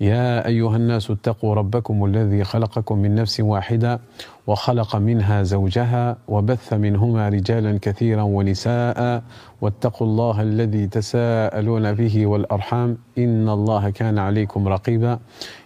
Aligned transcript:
يا 0.00 0.46
أيها 0.46 0.76
الناس 0.76 1.10
اتقوا 1.10 1.54
ربكم 1.54 2.04
الذي 2.04 2.44
خلقكم 2.44 2.98
من 2.98 3.14
نفس 3.14 3.40
واحدة 3.40 4.00
وخلق 4.46 4.96
منها 4.96 5.42
زوجها 5.42 6.16
وبث 6.28 6.72
منهما 6.72 7.28
رجالا 7.28 7.78
كثيرا 7.82 8.22
ونساء 8.22 9.22
واتقوا 9.60 10.06
الله 10.06 10.42
الذي 10.42 10.86
تساءلون 10.86 11.92
به 11.92 12.26
والأرحام 12.26 12.98
إن 13.18 13.48
الله 13.48 13.90
كان 13.90 14.18
عليكم 14.18 14.68
رقيبا. 14.68 15.18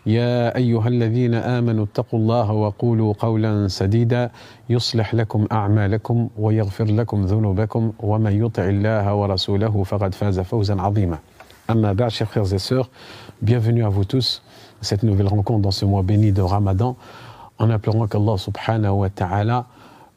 يا 0.07 0.57
أيها 0.57 0.89
الذين 0.89 1.35
آمنوا 1.35 1.85
اتقوا 1.85 2.21
الله 2.21 2.53
وقولوا 2.53 3.15
قولا 3.19 3.69
سديدا 3.69 4.31
يصلح 4.71 5.15
لكم 5.15 5.47
أعمالكم 5.53 6.29
ويغفر 6.39 6.85
لكم 6.85 7.25
ذنوبكم 7.25 7.93
ومن 8.01 8.45
يطع 8.45 8.65
الله 8.65 9.15
ورسوله 9.15 9.83
فقد 9.83 10.15
فاز 10.15 10.41
فوزا 10.41 10.81
عظيما. 10.81 11.19
Amma 11.71 11.93
ba'd, 11.93 12.09
chers 12.09 12.27
frères 12.27 12.51
et 12.55 12.59
sœurs, 12.59 12.89
bienvenue 13.43 13.85
à 13.85 13.91
vous 13.91 14.07
tous 14.07 14.43
à 14.81 14.85
cette 14.85 15.03
nouvelle 15.03 15.27
rencontre 15.27 15.61
dans 15.61 15.71
ce 15.71 15.85
mois 15.85 16.03
béni 16.03 16.33
de 16.33 16.41
Ramadan, 16.41 16.97
en 17.59 17.69
implorant 17.69 18.07
qu'Allah 18.07 18.39
subhanahu 18.39 18.93
wa 18.93 19.11
ta'ala, 19.11 19.67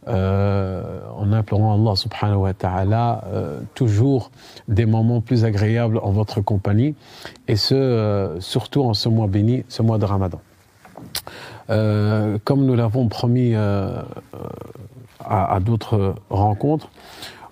euh, 0.07 1.01
en 1.13 1.33
implorant 1.33 1.73
Allah 1.73 1.97
subhanahu 1.97 2.37
wa 2.37 2.53
ta'ala, 2.53 3.25
euh, 3.33 3.59
toujours 3.75 4.31
des 4.69 4.85
moments 4.85 5.19
plus 5.19 5.43
agréables 5.43 5.97
en 6.01 6.11
votre 6.11 6.39
compagnie, 6.39 6.95
et 7.49 7.57
ce, 7.57 7.75
euh, 7.75 8.39
surtout 8.39 8.83
en 8.83 8.93
ce 8.93 9.09
mois 9.09 9.27
béni, 9.27 9.65
ce 9.67 9.81
mois 9.81 9.97
de 9.97 10.05
Ramadan. 10.05 10.39
Euh, 11.69 12.37
comme 12.45 12.65
nous 12.65 12.75
l'avons 12.75 13.09
promis 13.09 13.55
euh, 13.55 14.01
à 15.19 15.59
d'autres 15.59 16.15
rencontres, 16.29 16.89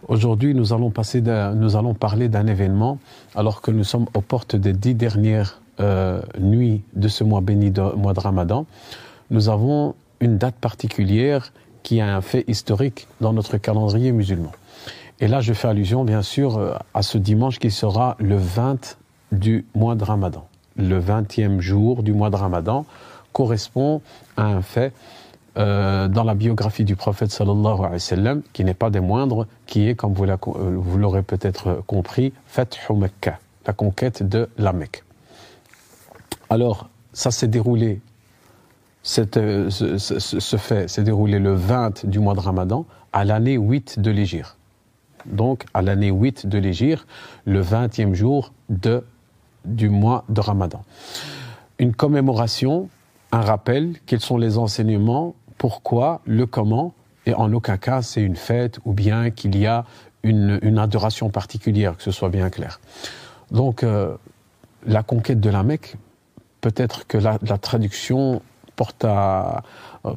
Aujourd'hui, 0.09 0.55
nous 0.55 0.73
allons, 0.73 0.89
parler 0.89 2.29
d'un 2.29 2.47
événement, 2.47 2.97
alors 3.35 3.61
que 3.61 3.69
nous 3.69 3.83
sommes 3.83 4.07
aux 4.15 4.21
portes 4.21 4.55
des 4.55 4.73
dix 4.73 4.95
dernières 4.95 5.61
euh, 5.79 6.19
nuits 6.39 6.81
de 6.95 7.07
ce 7.07 7.23
mois 7.23 7.41
béni, 7.41 7.69
de 7.69 7.95
mois 7.95 8.15
de 8.15 8.19
Ramadan. 8.19 8.65
Nous 9.29 9.49
avons 9.49 9.93
une 10.19 10.39
date 10.39 10.55
particulière 10.55 11.53
qui 11.83 12.01
a 12.01 12.15
un 12.15 12.21
fait 12.21 12.43
historique 12.47 13.07
dans 13.21 13.33
notre 13.33 13.57
calendrier 13.57 14.11
musulman. 14.11 14.51
Et 15.19 15.27
là, 15.27 15.41
je 15.41 15.53
fais 15.53 15.67
allusion, 15.67 16.03
bien 16.03 16.23
sûr, 16.23 16.57
euh, 16.57 16.73
à 16.95 17.03
ce 17.03 17.19
dimanche 17.19 17.59
qui 17.59 17.69
sera 17.69 18.15
le 18.17 18.35
20 18.35 18.97
du 19.31 19.67
mois 19.75 19.93
de 19.93 20.03
Ramadan. 20.03 20.47
Le 20.75 20.99
20e 20.99 21.59
jour 21.59 22.01
du 22.01 22.13
mois 22.13 22.31
de 22.31 22.35
Ramadan 22.35 22.87
correspond 23.31 24.01
à 24.37 24.45
un 24.47 24.63
fait 24.63 24.91
euh, 25.57 26.07
dans 26.07 26.23
la 26.23 26.35
biographie 26.35 26.85
du 26.85 26.95
prophète 26.95 27.31
sallallahu 27.31 27.79
alayhi 27.79 27.93
wa 27.93 27.99
sallam, 27.99 28.41
qui 28.53 28.63
n'est 28.63 28.75
pas 28.75 28.89
des 28.89 28.99
moindres, 28.99 29.47
qui 29.65 29.87
est, 29.87 29.95
comme 29.95 30.13
euh, 30.19 30.37
vous 30.77 30.97
l'aurez 30.97 31.23
peut-être 31.23 31.81
compris, 31.87 32.33
Fathu 32.45 32.93
Mecca, 32.93 33.39
la 33.65 33.73
conquête 33.73 34.21
de 34.21 34.47
la 34.57 34.73
Mecque. 34.73 35.03
Alors, 36.49 36.89
ça 37.13 37.31
s'est 37.31 37.47
déroulé, 37.47 37.99
euh, 39.37 39.69
ce, 39.69 40.57
fait 40.57 40.87
s'est 40.87 41.03
déroulé 41.03 41.39
le 41.39 41.55
20 41.55 42.05
du 42.05 42.19
mois 42.19 42.35
de 42.35 42.41
Ramadan, 42.41 42.85
à 43.11 43.25
l'année 43.25 43.57
8 43.57 43.99
de 43.99 44.11
l'Égir. 44.11 44.55
Donc, 45.25 45.65
à 45.73 45.81
l'année 45.81 46.11
8 46.11 46.45
de 46.47 46.59
l'Égir, 46.59 47.07
le 47.45 47.61
20e 47.61 48.13
jour 48.13 48.53
du 49.65 49.89
mois 49.89 50.25
de 50.29 50.41
Ramadan. 50.41 50.83
Une 51.79 51.93
commémoration 51.95 52.89
un 53.31 53.41
rappel, 53.41 53.95
quels 54.05 54.19
sont 54.19 54.37
les 54.37 54.57
enseignements, 54.57 55.35
pourquoi, 55.59 56.21
le 56.25 56.47
comment, 56.47 56.95
et 57.27 57.35
en 57.35 57.53
aucun 57.53 57.77
cas 57.77 58.01
c'est 58.01 58.21
une 58.21 58.37
fête 58.37 58.79
ou 58.85 58.93
bien 58.93 59.29
qu'il 59.29 59.55
y 59.55 59.67
a 59.67 59.85
une, 60.23 60.57
une, 60.63 60.79
adoration 60.79 61.29
particulière, 61.29 61.95
que 61.95 62.03
ce 62.03 62.11
soit 62.11 62.29
bien 62.29 62.49
clair. 62.49 62.79
Donc 63.51 63.83
euh, 63.83 64.15
la 64.87 65.03
conquête 65.03 65.39
de 65.39 65.49
la 65.49 65.61
Mecque, 65.61 65.95
peut-être 66.61 67.05
que 67.07 67.17
la, 67.17 67.37
traduction 67.57 68.41
porte 68.75 69.03
à, 69.05 69.63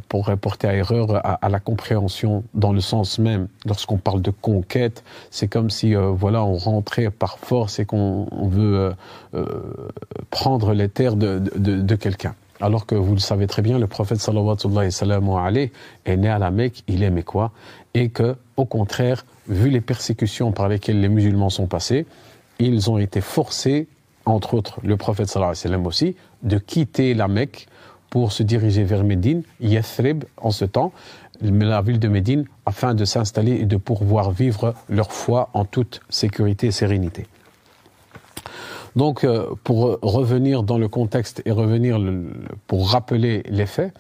pourrait 0.08 0.36
porter 0.36 0.68
à 0.68 0.74
erreur 0.74 1.20
à, 1.24 1.48
la 1.48 1.58
compréhension 1.58 2.44
dans 2.54 2.72
le 2.72 2.80
sens 2.80 3.18
même. 3.18 3.48
Lorsqu'on 3.66 3.98
parle 3.98 4.22
de 4.22 4.30
conquête, 4.30 5.02
c'est 5.30 5.48
comme 5.48 5.70
si 5.70 5.96
euh, 5.96 6.10
voilà 6.10 6.44
on 6.44 6.56
rentrait 6.56 7.10
par 7.10 7.38
force 7.38 7.80
et 7.80 7.84
qu'on 7.84 8.28
veut 8.48 8.76
euh, 8.76 8.92
euh, 9.34 9.88
prendre 10.30 10.72
les 10.72 10.88
terres 10.88 11.16
de, 11.16 11.38
de 11.56 11.96
quelqu'un 11.96 12.34
alors 12.62 12.86
que 12.86 12.94
vous 12.94 13.12
le 13.14 13.20
savez 13.20 13.46
très 13.48 13.60
bien, 13.60 13.78
le 13.78 13.88
prophète 13.88 14.20
sallallahu 14.20 14.56
alayhi 15.36 15.70
est 16.04 16.16
né 16.16 16.28
à 16.28 16.38
la 16.38 16.50
Mecque, 16.50 16.84
il 16.86 17.02
aimait 17.02 17.24
quoi 17.24 17.50
Et 17.92 18.08
que, 18.08 18.36
au 18.56 18.64
contraire, 18.64 19.26
vu 19.48 19.68
les 19.68 19.80
persécutions 19.80 20.52
par 20.52 20.68
lesquelles 20.68 21.00
les 21.00 21.08
musulmans 21.08 21.50
sont 21.50 21.66
passés, 21.66 22.06
ils 22.60 22.88
ont 22.88 22.98
été 22.98 23.20
forcés, 23.20 23.88
entre 24.24 24.54
autres 24.54 24.78
le 24.84 24.96
prophète 24.96 25.28
sallallahu 25.28 25.56
alayhi 25.64 25.84
aussi, 25.84 26.16
de 26.44 26.58
quitter 26.58 27.14
la 27.14 27.26
Mecque 27.26 27.66
pour 28.10 28.30
se 28.30 28.44
diriger 28.44 28.84
vers 28.84 29.02
Médine, 29.02 29.42
Yathrib 29.60 30.24
en 30.36 30.52
ce 30.52 30.64
temps, 30.64 30.92
la 31.40 31.82
ville 31.82 31.98
de 31.98 32.08
Médine, 32.08 32.44
afin 32.64 32.94
de 32.94 33.04
s'installer 33.04 33.52
et 33.52 33.64
de 33.64 33.76
pouvoir 33.76 34.30
vivre 34.30 34.74
leur 34.88 35.10
foi 35.12 35.48
en 35.54 35.64
toute 35.64 36.00
sécurité 36.10 36.68
et 36.68 36.72
sérénité. 36.72 37.26
Donc, 38.96 39.24
euh, 39.24 39.46
pour 39.64 39.98
revenir 40.02 40.62
dans 40.62 40.78
le 40.78 40.88
contexte 40.88 41.42
et 41.46 41.50
revenir 41.50 41.98
pour 42.66 42.90
rappeler 42.90 43.42
les 43.48 43.66
faits, 43.66 43.94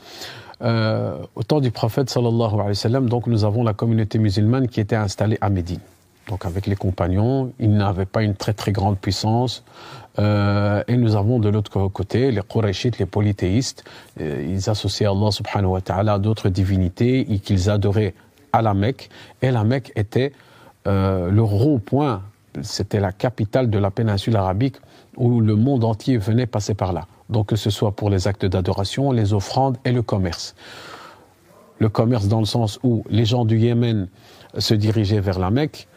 euh, 0.62 1.16
au 1.34 1.42
temps 1.42 1.60
du 1.60 1.70
prophète 1.70 2.14
donc 2.14 3.26
nous 3.26 3.44
avons 3.44 3.64
la 3.64 3.72
communauté 3.72 4.18
musulmane 4.18 4.68
qui 4.68 4.80
était 4.80 4.96
installée 4.96 5.38
à 5.40 5.50
Médine. 5.50 5.80
Donc 6.28 6.46
avec 6.46 6.66
les 6.68 6.76
compagnons, 6.76 7.52
ils 7.58 7.72
n'avaient 7.72 8.06
pas 8.06 8.22
une 8.22 8.36
très 8.36 8.52
très 8.52 8.70
grande 8.70 8.96
puissance. 8.98 9.64
Euh, 10.18 10.84
et 10.86 10.96
nous 10.96 11.16
avons 11.16 11.40
de 11.40 11.48
l'autre 11.48 11.88
côté 11.88 12.30
les 12.30 12.42
Qurayshites, 12.42 12.98
les 12.98 13.06
polythéistes. 13.06 13.82
Ils 14.20 14.70
associaient 14.70 15.06
Allah 15.06 15.32
subhanahu 15.32 15.72
wa 15.72 15.80
ta'ala 15.80 16.14
à 16.14 16.18
d'autres 16.20 16.48
divinités 16.48 17.32
et 17.32 17.38
qu'ils 17.40 17.68
adoraient 17.68 18.14
à 18.52 18.62
la 18.62 18.72
Mecque. 18.72 19.08
Et 19.40 19.50
la 19.50 19.64
Mecque 19.64 19.90
était 19.96 20.32
le 20.86 21.40
rond-point 21.40 22.22
c'était 22.60 23.00
la 23.00 23.12
capitale 23.12 23.70
de 23.70 23.78
la 23.78 23.90
péninsule 23.90 24.36
arabique 24.36 24.76
où 25.16 25.40
le 25.40 25.56
monde 25.56 25.84
entier 25.84 26.18
venait 26.18 26.46
passer 26.46 26.74
par 26.74 26.92
là. 26.92 27.06
Donc 27.30 27.46
que 27.46 27.56
ce 27.56 27.70
soit 27.70 27.92
pour 27.92 28.10
les 28.10 28.28
actes 28.28 28.44
d'adoration, 28.44 29.12
les 29.12 29.32
offrandes 29.32 29.78
et 29.84 29.92
le 29.92 30.02
commerce. 30.02 30.54
Le 31.78 31.88
commerce 31.88 32.28
dans 32.28 32.40
le 32.40 32.46
sens 32.46 32.78
où 32.82 33.04
les 33.08 33.24
gens 33.24 33.44
du 33.44 33.58
Yémen 33.58 34.08
se 34.58 34.74
dirigeaient 34.74 35.20
vers 35.20 35.38
la 35.38 35.50
Mecque, 35.50 35.88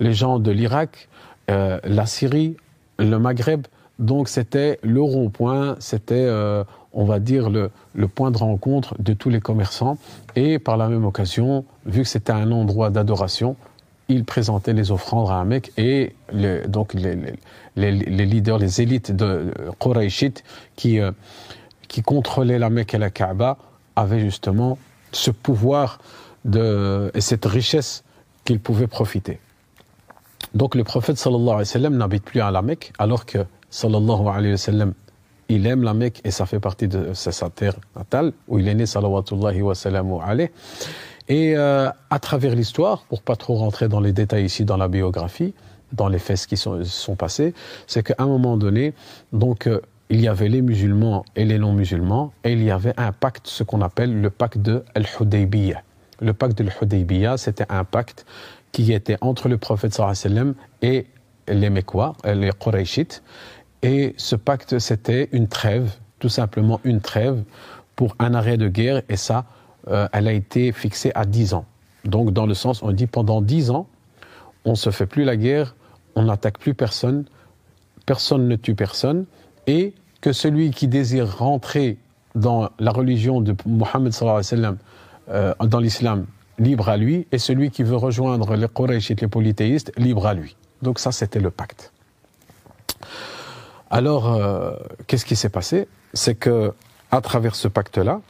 les 0.00 0.14
gens 0.14 0.38
de 0.38 0.50
l'Irak, 0.50 1.08
euh, 1.50 1.78
la 1.84 2.06
Syrie, 2.06 2.56
le 2.98 3.18
Maghreb. 3.18 3.66
Donc 3.98 4.28
c'était 4.28 4.78
le 4.82 5.02
rond-point, 5.02 5.76
c'était, 5.78 6.14
euh, 6.14 6.64
on 6.92 7.04
va 7.04 7.20
dire, 7.20 7.50
le, 7.50 7.70
le, 7.94 8.08
point 8.08 8.30
de 8.30 8.38
rencontre 8.38 9.00
de 9.00 9.12
tous 9.12 9.30
les 9.30 9.40
commerçants. 9.40 9.98
Et 10.34 10.58
par 10.58 10.76
la 10.76 10.88
même 10.88 11.04
occasion, 11.04 11.64
vu 11.86 12.02
que 12.02 12.08
c'était 12.08 12.32
un 12.32 12.50
endroit 12.50 12.90
d'adoration, 12.90 13.56
il 14.08 14.24
présentait 14.24 14.72
les 14.72 14.90
offrandes 14.90 15.30
à 15.30 15.38
la 15.38 15.44
Mecque 15.44 15.72
et 15.76 16.14
les, 16.32 16.66
donc 16.68 16.94
les, 16.94 17.16
leaders, 17.76 18.58
les 18.58 18.80
élites 18.80 19.12
de 19.12 19.52
Qurayshites 19.80 20.44
qui, 20.76 21.00
euh, 21.00 21.10
qui 21.88 22.02
contrôlaient 22.02 22.58
la 22.58 22.70
Mecque 22.70 22.94
et 22.94 22.98
la 22.98 23.10
Kaaba 23.10 23.56
avaient 23.96 24.20
justement 24.20 24.78
ce 25.12 25.30
pouvoir 25.30 25.98
de, 26.44 27.10
et 27.14 27.20
cette 27.20 27.46
richesse 27.46 28.04
qu'ils 28.44 28.60
pouvaient 28.60 28.86
profiter. 28.86 29.38
Donc 30.54 30.74
le 30.74 30.84
prophète 30.84 31.16
sallallahu 31.16 31.62
alayhi 31.62 31.82
wa 31.84 31.90
n'habite 31.90 32.24
plus 32.24 32.40
à 32.40 32.50
la 32.50 32.62
Mecque 32.62 32.92
alors 32.98 33.24
que 33.24 33.38
sallallahu 33.70 34.28
alayhi 34.28 34.54
wa 34.54 34.86
il 35.48 35.66
aime 35.66 35.82
la 35.82 35.94
Mecque 35.94 36.20
et 36.24 36.30
ça 36.30 36.46
fait 36.46 36.60
partie 36.60 36.88
de 36.88 37.12
sa 37.12 37.50
terre 37.50 37.76
natale 37.96 38.32
où 38.48 38.58
il 38.58 38.68
est 38.68 38.74
né 38.74 38.86
sallallahu 38.86 39.62
wa 39.62 39.74
sallam. 39.74 40.18
Et 41.28 41.56
euh, 41.56 41.88
à 42.10 42.18
travers 42.18 42.54
l'histoire, 42.54 43.04
pour 43.04 43.22
pas 43.22 43.36
trop 43.36 43.54
rentrer 43.54 43.88
dans 43.88 44.00
les 44.00 44.12
détails 44.12 44.44
ici 44.44 44.64
dans 44.64 44.76
la 44.76 44.88
biographie, 44.88 45.54
dans 45.92 46.08
les 46.08 46.18
faits 46.18 46.46
qui 46.46 46.56
sont, 46.56 46.84
sont 46.84 47.16
passés, 47.16 47.54
c'est 47.86 48.02
qu'à 48.02 48.16
un 48.18 48.26
moment 48.26 48.56
donné, 48.56 48.92
donc 49.32 49.66
euh, 49.66 49.80
il 50.10 50.20
y 50.20 50.28
avait 50.28 50.48
les 50.48 50.60
musulmans 50.60 51.24
et 51.34 51.44
les 51.44 51.58
non-musulmans, 51.58 52.32
et 52.44 52.52
il 52.52 52.62
y 52.62 52.70
avait 52.70 52.94
un 52.98 53.12
pacte, 53.12 53.46
ce 53.46 53.62
qu'on 53.62 53.80
appelle 53.80 54.20
le 54.20 54.30
pacte 54.30 54.58
de 54.58 54.84
Al-Hudaybiyah. 54.94 55.82
Le 56.20 56.32
pacte 56.34 56.58
de 56.58 56.64
Al-Hudaybiyah, 56.64 57.38
c'était 57.38 57.66
un 57.70 57.84
pacte 57.84 58.26
qui 58.72 58.92
était 58.92 59.16
entre 59.20 59.48
le 59.48 59.56
prophète 59.56 59.94
sallam 59.94 60.54
et 60.82 61.06
les 61.48 61.70
Mekwa, 61.70 62.14
les 62.24 62.50
Qurayshites. 62.50 63.22
Et 63.82 64.14
ce 64.16 64.36
pacte, 64.36 64.78
c'était 64.78 65.28
une 65.32 65.48
trêve, 65.48 65.90
tout 66.18 66.28
simplement 66.28 66.80
une 66.84 67.00
trêve, 67.00 67.42
pour 67.96 68.14
un 68.18 68.34
arrêt 68.34 68.56
de 68.56 68.68
guerre 68.68 69.02
et 69.08 69.16
ça, 69.16 69.44
euh, 69.88 70.08
elle 70.12 70.28
a 70.28 70.32
été 70.32 70.72
fixée 70.72 71.12
à 71.14 71.24
10 71.24 71.54
ans. 71.54 71.66
Donc 72.04 72.32
dans 72.32 72.46
le 72.46 72.54
sens, 72.54 72.82
on 72.82 72.92
dit 72.92 73.06
pendant 73.06 73.40
10 73.40 73.70
ans, 73.70 73.86
on 74.64 74.70
ne 74.70 74.76
se 74.76 74.90
fait 74.90 75.06
plus 75.06 75.24
la 75.24 75.36
guerre, 75.36 75.74
on 76.14 76.24
n'attaque 76.24 76.58
plus 76.58 76.74
personne, 76.74 77.24
personne 78.06 78.48
ne 78.48 78.56
tue 78.56 78.74
personne, 78.74 79.26
et 79.66 79.94
que 80.20 80.32
celui 80.32 80.70
qui 80.70 80.88
désire 80.88 81.38
rentrer 81.38 81.98
dans 82.34 82.70
la 82.78 82.90
religion 82.90 83.40
de 83.40 83.54
Mohammed 83.66 84.12
euh, 85.28 85.54
dans 85.60 85.80
l'islam, 85.80 86.26
libre 86.58 86.88
à 86.88 86.96
lui, 86.96 87.26
et 87.32 87.38
celui 87.38 87.70
qui 87.70 87.82
veut 87.82 87.96
rejoindre 87.96 88.56
les 88.56 88.68
Qurayshites, 88.68 89.20
les 89.20 89.28
polythéistes, 89.28 89.92
libre 89.96 90.26
à 90.26 90.34
lui. 90.34 90.56
Donc 90.82 90.98
ça, 90.98 91.12
c'était 91.12 91.40
le 91.40 91.50
pacte. 91.50 91.92
Alors, 93.90 94.32
euh, 94.32 94.72
qu'est-ce 95.06 95.24
qui 95.24 95.36
s'est 95.36 95.48
passé? 95.48 95.88
C'est 96.14 96.34
que, 96.34 96.72
à 97.10 97.20
travers 97.20 97.54
ce 97.54 97.68
pacte-là, 97.68 98.20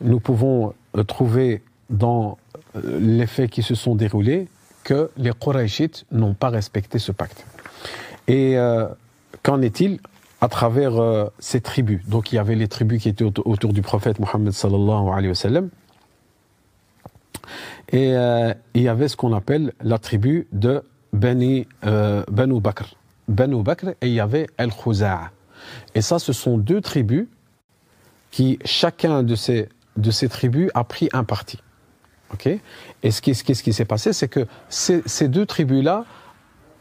nous 0.00 0.20
pouvons 0.20 0.74
euh, 0.96 1.02
trouver 1.02 1.62
dans 1.90 2.38
euh, 2.76 2.98
les 3.00 3.26
faits 3.26 3.50
qui 3.50 3.62
se 3.62 3.74
sont 3.74 3.94
déroulés 3.94 4.48
que 4.84 5.10
les 5.16 5.32
Qurayshites 5.32 6.04
n'ont 6.12 6.34
pas 6.34 6.48
respecté 6.48 6.98
ce 6.98 7.12
pacte. 7.12 7.44
Et 8.26 8.56
qu'en 9.42 9.62
est-il 9.62 10.00
à 10.40 10.48
travers 10.48 10.92
ces 11.38 11.60
tribus? 11.60 12.06
Donc, 12.06 12.32
il 12.32 12.36
y 12.36 12.38
avait 12.38 12.54
les 12.54 12.68
tribus 12.68 13.02
qui 13.02 13.08
étaient 13.10 13.24
autour 13.24 13.72
du 13.72 13.82
prophète 13.82 14.18
Mohammed 14.18 14.52
sallallahu 14.52 15.08
alayhi 15.08 15.28
wa 15.28 15.34
sallam. 15.34 15.68
Et 17.90 18.14
il 18.74 18.82
y 18.82 18.88
avait 18.88 19.08
ce 19.08 19.16
qu'on 19.16 19.34
appelle 19.34 19.72
la 19.82 19.98
tribu 19.98 20.46
de 20.52 20.82
Bani, 21.12 21.66
Banu 21.82 22.60
Bakr. 22.60 22.94
Bakr 23.28 23.88
et 24.00 24.08
il 24.08 24.12
y 24.12 24.20
avait 24.20 24.46
El 24.56 24.72
Khuza'a. 24.72 25.30
Et 25.94 26.02
ça, 26.02 26.18
ce 26.18 26.32
sont 26.32 26.58
deux 26.58 26.80
tribus 26.80 27.26
qui, 28.30 28.58
chacun 28.64 29.22
de 29.22 29.34
ces, 29.34 29.68
de 29.98 30.10
ces 30.10 30.28
tribus 30.28 30.70
a 30.74 30.84
pris 30.84 31.08
un 31.12 31.24
parti. 31.24 31.58
et 33.02 33.10
ce 33.10 33.22
qui, 33.22 33.34
ce 33.34 33.42
qui 33.44 33.72
s'est 33.72 33.84
passé, 33.84 34.12
c'est 34.12 34.28
que 34.28 34.46
ces, 34.68 35.02
ces 35.06 35.28
deux 35.28 35.46
tribus-là, 35.46 36.04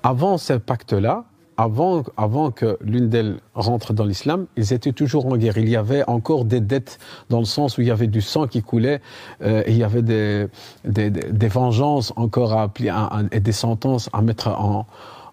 avant 0.04 0.38
ce 0.38 0.54
pacte-là, 0.54 1.26
avant, 1.58 2.04
avant 2.18 2.52
que 2.52 2.78
l'une 2.82 3.10
d'elles 3.10 3.40
rentre 3.56 3.92
dans 3.94 4.06
l'islam, 4.06 4.46
ils 4.58 4.74
étaient 4.74 4.92
toujours 4.92 5.26
en 5.26 5.38
guerre. 5.38 5.58
Il 5.58 5.68
y 5.68 5.76
avait 5.76 6.08
encore 6.08 6.46
des 6.46 6.62
dettes 6.62 7.00
dans 7.30 7.40
le 7.40 7.46
sens 7.46 7.78
où 7.78 7.82
il 7.82 7.88
y 7.88 7.92
avait 7.92 8.08
du 8.08 8.22
sang 8.22 8.46
qui 8.46 8.62
coulait, 8.62 9.02
euh, 9.42 9.64
il 9.68 9.76
y 9.76 9.84
avait 9.84 10.04
des, 10.04 10.48
des, 10.86 11.10
des 11.10 11.48
vengeances 11.48 12.14
encore 12.16 12.54
à 12.54 12.64
appliquer, 12.64 12.94
et 13.32 13.40
des 13.40 13.52
sentences 13.52 14.10
à 14.14 14.22
mettre 14.22 14.50
en, 14.50 14.86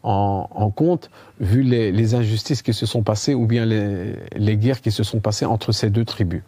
en, 0.05 0.71
compte, 0.71 1.11
vu 1.41 1.63
les, 1.63 2.15
injustices 2.15 2.63
qui 2.63 2.75
se 2.75 2.87
sont 2.87 3.03
passées 3.03 3.35
ou 3.35 3.47
bien 3.47 3.65
les, 3.67 4.57
guerres 4.57 4.81
qui 4.81 4.93
se 4.93 5.03
sont 5.03 5.21
passées 5.21 5.47
entre 5.47 5.73
ces 5.73 5.91
deux 5.91 6.05
tribus. 6.05 6.43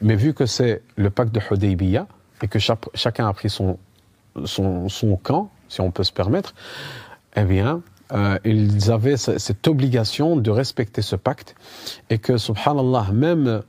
Mais 0.00 0.16
vu 0.16 0.34
que 0.34 0.46
c'est 0.46 0.82
le 0.96 1.10
pacte 1.10 1.34
de 1.34 1.40
Hudaybiyah 1.40 2.06
et 2.42 2.48
que 2.48 2.58
chacun 2.58 3.28
a 3.28 3.32
pris 3.32 3.50
son, 3.50 3.78
son, 4.44 5.18
camp, 5.22 5.50
si 5.68 5.80
on 5.80 5.90
peut 5.90 6.04
se 6.04 6.12
permettre, 6.12 6.54
eh 7.36 7.44
bien, 7.44 7.82
euh, 8.12 8.38
ils 8.44 8.90
avaient 8.90 9.16
cette 9.16 9.68
obligation 9.68 10.36
de 10.36 10.50
respecter 10.50 11.02
ce 11.02 11.16
pacte 11.16 11.54
et 12.08 12.18
que, 12.18 12.38
subhanallah, 12.38 13.08
même 13.12 13.62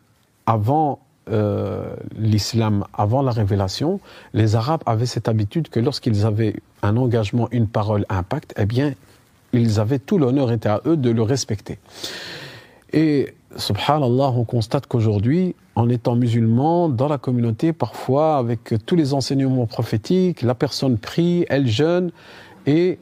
avant 0.45 0.99
euh, 1.29 1.95
l'islam, 2.17 2.85
avant 2.93 3.21
la 3.21 3.31
révélation, 3.31 3.99
les 4.33 4.55
Arabes 4.55 4.81
avaient 4.85 5.05
cette 5.05 5.27
habitude 5.27 5.69
que 5.69 5.79
lorsqu'ils 5.79 6.25
avaient 6.25 6.55
un 6.81 6.97
engagement, 6.97 7.47
une 7.51 7.67
parole, 7.67 8.05
un 8.09 8.23
pacte, 8.23 8.53
eh 8.57 8.65
bien, 8.65 8.93
ils 9.53 9.79
avaient 9.79 9.99
tout 9.99 10.17
l'honneur 10.17 10.51
était 10.51 10.69
à 10.69 10.81
eux 10.85 10.97
de 10.97 11.11
le 11.11 11.21
respecter. 11.21 11.77
Et 12.93 13.33
subhanallah, 13.55 14.31
on 14.35 14.43
constate 14.43 14.87
qu'aujourd'hui, 14.87 15.55
en 15.75 15.89
étant 15.89 16.15
musulman, 16.15 16.89
dans 16.89 17.07
la 17.07 17.17
communauté, 17.17 17.73
parfois, 17.73 18.37
avec 18.37 18.73
tous 18.85 18.95
les 18.95 19.13
enseignements 19.13 19.65
prophétiques, 19.65 20.41
la 20.41 20.55
personne 20.55 20.97
prie, 20.97 21.45
elle 21.49 21.67
jeûne, 21.67 22.11
et 22.65 22.99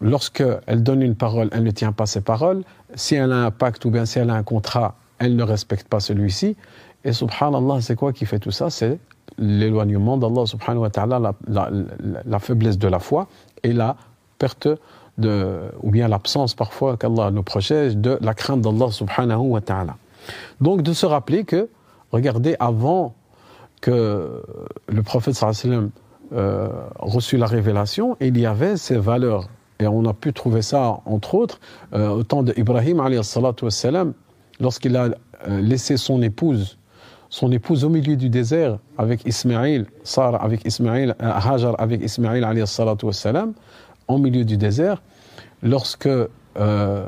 lorsqu'elle 0.00 0.82
donne 0.82 1.02
une 1.02 1.14
parole, 1.14 1.48
elle 1.52 1.64
ne 1.64 1.70
tient 1.70 1.92
pas 1.92 2.06
ses 2.06 2.20
paroles. 2.20 2.62
Si 2.94 3.14
elle 3.14 3.32
a 3.32 3.44
un 3.44 3.50
pacte 3.50 3.84
ou 3.84 3.90
bien 3.90 4.04
si 4.04 4.18
elle 4.18 4.30
a 4.30 4.34
un 4.34 4.42
contrat, 4.42 4.96
elle 5.18 5.36
ne 5.36 5.42
respecte 5.42 5.88
pas 5.88 6.00
celui-ci. 6.00 6.56
Et 7.04 7.12
subhanallah, 7.12 7.80
c'est 7.80 7.96
quoi 7.96 8.12
qui 8.12 8.26
fait 8.26 8.38
tout 8.38 8.50
ça? 8.50 8.70
C'est 8.70 8.98
l'éloignement 9.38 10.16
d'Allah 10.16 10.46
subhanahu 10.46 10.82
wa 10.82 10.90
ta'ala, 10.90 11.18
la, 11.18 11.34
la, 11.48 11.70
la, 12.24 12.38
faiblesse 12.38 12.78
de 12.78 12.88
la 12.88 12.98
foi 12.98 13.26
et 13.62 13.72
la 13.72 13.96
perte 14.38 14.68
ou 15.18 15.90
bien 15.90 16.08
l'absence 16.08 16.54
parfois 16.54 16.96
qu'Allah 16.96 17.30
nous 17.30 17.42
protège 17.42 17.96
de 17.96 18.18
la 18.20 18.34
crainte 18.34 18.60
d'Allah 18.62 18.90
subhanahu 18.90 19.38
wa 19.38 19.60
ta'ala. 19.60 19.96
Donc 20.60 20.82
de 20.82 20.92
se 20.92 21.06
rappeler 21.06 21.44
que, 21.44 21.68
regardez, 22.12 22.56
avant 22.58 23.14
que 23.80 24.42
le 24.88 25.02
prophète 25.02 25.34
sallallahu 25.34 25.90
euh, 26.32 26.68
reçu 26.98 27.36
la 27.36 27.46
révélation, 27.46 28.16
il 28.20 28.38
y 28.38 28.46
avait 28.46 28.76
ces 28.76 28.96
valeurs. 28.96 29.48
Et 29.78 29.86
on 29.86 30.04
a 30.06 30.14
pu 30.14 30.32
trouver 30.32 30.62
ça, 30.62 31.00
entre 31.04 31.34
autres, 31.34 31.60
euh, 31.92 32.08
au 32.08 32.22
temps 32.22 32.42
d'Ibrahim, 32.42 33.02
lorsqu'il 34.60 34.96
a 34.96 35.08
euh, 35.48 35.60
laissé 35.60 35.96
son 35.96 36.22
épouse, 36.22 36.78
son 37.28 37.52
épouse 37.52 37.84
au 37.84 37.88
milieu 37.88 38.16
du 38.16 38.30
désert 38.30 38.78
avec 38.96 39.26
Ismaïl, 39.26 39.86
Sarah 40.04 40.38
avec 40.38 40.64
Ismaïl, 40.64 41.14
euh, 41.20 41.32
Hajar 41.32 41.74
avec 41.78 42.02
Ismaïl, 42.02 42.44
au 44.08 44.18
milieu 44.18 44.44
du 44.44 44.56
désert, 44.56 45.02
lorsque 45.62 46.08
euh, 46.08 47.06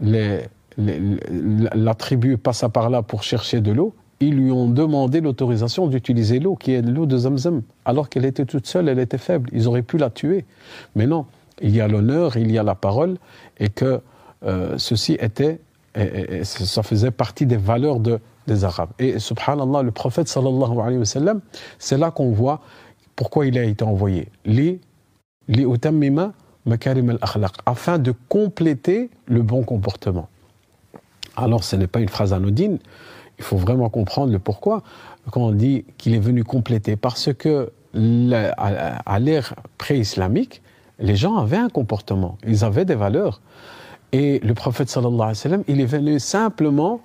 la 0.00 1.94
tribu 1.94 2.38
passa 2.38 2.68
par 2.68 2.90
là 2.90 3.02
pour 3.02 3.22
chercher 3.22 3.60
de 3.60 3.72
l'eau, 3.72 3.94
ils 4.20 4.36
lui 4.36 4.52
ont 4.52 4.68
demandé 4.68 5.20
l'autorisation 5.20 5.86
d'utiliser 5.88 6.38
l'eau, 6.38 6.54
qui 6.54 6.72
est 6.72 6.82
l'eau 6.82 7.06
de 7.06 7.16
Zamzam, 7.16 7.62
alors 7.84 8.08
qu'elle 8.08 8.24
était 8.24 8.44
toute 8.44 8.66
seule, 8.66 8.88
elle 8.88 9.00
était 9.00 9.18
faible. 9.18 9.50
Ils 9.52 9.66
auraient 9.66 9.82
pu 9.82 9.98
la 9.98 10.10
tuer. 10.10 10.44
Mais 10.94 11.06
non, 11.06 11.26
il 11.60 11.74
y 11.74 11.80
a 11.80 11.88
l'honneur, 11.88 12.36
il 12.36 12.50
y 12.50 12.58
a 12.58 12.62
la 12.62 12.74
parole, 12.74 13.16
et 13.58 13.68
que 13.68 14.00
euh, 14.44 14.78
ceci 14.78 15.14
était, 15.14 15.60
et, 15.96 16.44
ça 16.44 16.82
faisait 16.82 17.10
partie 17.10 17.46
des 17.46 17.56
valeurs 17.56 18.00
de, 18.00 18.20
des 18.46 18.64
Arabes. 18.64 18.90
Et 18.98 19.18
subhanallah, 19.18 19.82
le 19.82 19.90
prophète 19.90 20.28
sallallahu 20.28 20.78
alayhi 20.80 20.98
wa 20.98 21.04
sallam, 21.04 21.40
c'est 21.78 21.98
là 21.98 22.10
qu'on 22.10 22.30
voit 22.30 22.60
pourquoi 23.16 23.46
il 23.46 23.58
a 23.58 23.64
été 23.64 23.84
envoyé. 23.84 24.28
Les 24.44 24.80
afin 27.66 27.98
de 27.98 28.12
compléter 28.28 29.10
le 29.26 29.42
bon 29.42 29.62
comportement. 29.64 30.28
Alors 31.36 31.64
ce 31.64 31.76
n'est 31.76 31.86
pas 31.86 32.00
une 32.00 32.08
phrase 32.08 32.32
anodine, 32.32 32.78
il 33.38 33.44
faut 33.44 33.56
vraiment 33.56 33.88
comprendre 33.88 34.32
le 34.32 34.38
pourquoi 34.38 34.82
quand 35.30 35.40
on 35.40 35.52
dit 35.52 35.84
qu'il 35.98 36.14
est 36.14 36.20
venu 36.20 36.44
compléter. 36.44 36.96
Parce 36.96 37.32
que 37.32 37.72
à 37.94 39.18
l'ère 39.18 39.54
pré-islamique, 39.78 40.62
les 40.98 41.16
gens 41.16 41.36
avaient 41.36 41.56
un 41.56 41.68
comportement, 41.68 42.38
ils 42.46 42.64
avaient 42.64 42.84
des 42.84 42.94
valeurs. 42.94 43.40
Et 44.12 44.40
le 44.40 44.54
prophète 44.54 44.88
sallallahu 44.88 45.14
alayhi 45.14 45.28
wa 45.30 45.34
sallam, 45.34 45.64
il 45.68 45.80
est 45.80 45.86
venu 45.86 46.20
simplement 46.20 47.00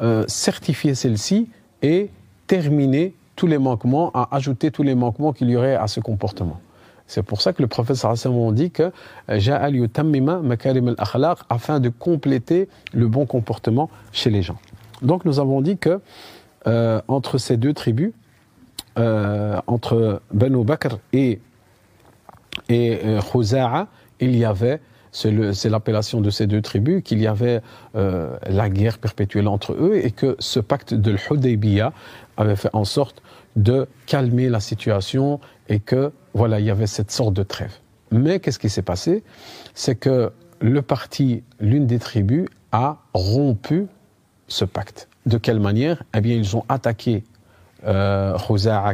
euh, 0.00 0.24
certifier 0.26 0.94
celle-ci 0.94 1.48
et 1.82 2.10
terminer 2.46 3.14
tous 3.36 3.46
les 3.46 3.58
manquements, 3.58 4.10
ajouter 4.32 4.70
tous 4.70 4.82
les 4.82 4.96
manquements 4.96 5.32
qu'il 5.32 5.48
y 5.50 5.56
aurait 5.56 5.76
à 5.76 5.86
ce 5.86 6.00
comportement. 6.00 6.60
C'est 7.08 7.22
pour 7.22 7.40
ça 7.40 7.52
que 7.54 7.62
le 7.62 7.68
prophète 7.68 7.96
sallallahu 7.96 8.52
dit 8.52 8.70
que 8.70 8.92
afin 11.48 11.80
de 11.80 11.88
compléter 11.88 12.68
le 12.92 13.08
bon 13.08 13.26
comportement 13.26 13.90
chez 14.12 14.30
les 14.30 14.42
gens. 14.42 14.58
Donc 15.02 15.24
nous 15.24 15.40
avons 15.40 15.60
dit 15.62 15.78
que 15.78 16.00
euh, 16.66 17.00
entre 17.08 17.38
ces 17.38 17.56
deux 17.56 17.72
tribus, 17.72 18.12
euh, 18.98 19.58
entre 19.66 20.20
Banu 20.32 20.64
Bakr 20.64 20.98
et, 21.14 21.40
et 22.68 22.98
euh, 23.04 23.84
il 24.20 24.36
y 24.36 24.44
avait, 24.44 24.80
c'est 25.10 25.70
l'appellation 25.70 26.20
de 26.20 26.28
ces 26.28 26.46
deux 26.46 26.60
tribus, 26.60 27.02
qu'il 27.02 27.20
y 27.20 27.26
avait 27.26 27.62
la 27.94 28.68
guerre 28.68 28.98
perpétuelle 28.98 29.48
entre 29.48 29.72
eux 29.72 29.98
et 30.02 30.10
que 30.10 30.36
ce 30.38 30.60
pacte 30.60 30.92
de 30.92 31.12
l'Hudaybiyah 31.12 31.92
avait 32.36 32.56
fait 32.56 32.70
en 32.74 32.84
sorte 32.84 33.22
de 33.56 33.88
calmer 34.06 34.48
la 34.48 34.60
situation 34.60 35.40
et 35.68 35.80
que 35.80 36.12
voilà, 36.38 36.60
il 36.60 36.66
y 36.66 36.70
avait 36.70 36.86
cette 36.86 37.10
sorte 37.10 37.34
de 37.34 37.42
trêve. 37.42 37.72
Mais 38.12 38.38
qu'est-ce 38.38 38.60
qui 38.60 38.70
s'est 38.70 38.82
passé? 38.82 39.24
C'est 39.74 39.96
que 39.96 40.32
le 40.60 40.82
parti, 40.82 41.42
l'une 41.58 41.88
des 41.88 41.98
tribus, 41.98 42.46
a 42.70 42.98
rompu 43.12 43.86
ce 44.46 44.64
pacte. 44.64 45.08
De 45.26 45.36
quelle 45.36 45.58
manière? 45.58 46.04
Eh 46.14 46.20
bien, 46.20 46.36
ils 46.36 46.56
ont 46.56 46.64
attaqué 46.68 47.24
euh, 47.84 48.38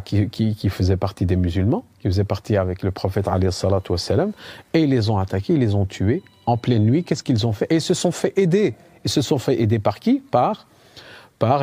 qui, 0.00 0.68
faisait 0.70 0.96
partie 0.96 1.26
des 1.26 1.36
musulmans, 1.36 1.84
qui 2.00 2.08
faisait 2.08 2.24
partie 2.24 2.56
avec 2.56 2.82
le 2.82 2.90
prophète 2.90 3.26
wassalam, 3.26 4.32
et 4.72 4.82
ils 4.82 4.90
les 4.90 5.10
ont 5.10 5.18
attaqués, 5.18 5.52
ils 5.52 5.60
les 5.60 5.74
ont 5.74 5.84
tués 5.84 6.22
en 6.46 6.56
pleine 6.56 6.84
nuit. 6.84 7.04
Qu'est-ce 7.04 7.22
qu'ils 7.22 7.46
ont 7.46 7.52
fait? 7.52 7.66
Et 7.68 7.76
ils 7.76 7.82
se 7.82 7.94
sont 7.94 8.10
fait 8.10 8.32
aider. 8.36 8.74
Ils 9.04 9.10
se 9.10 9.20
sont 9.20 9.38
fait 9.38 9.60
aider 9.60 9.78
par 9.78 10.00
qui? 10.00 10.20
Par 10.30 10.66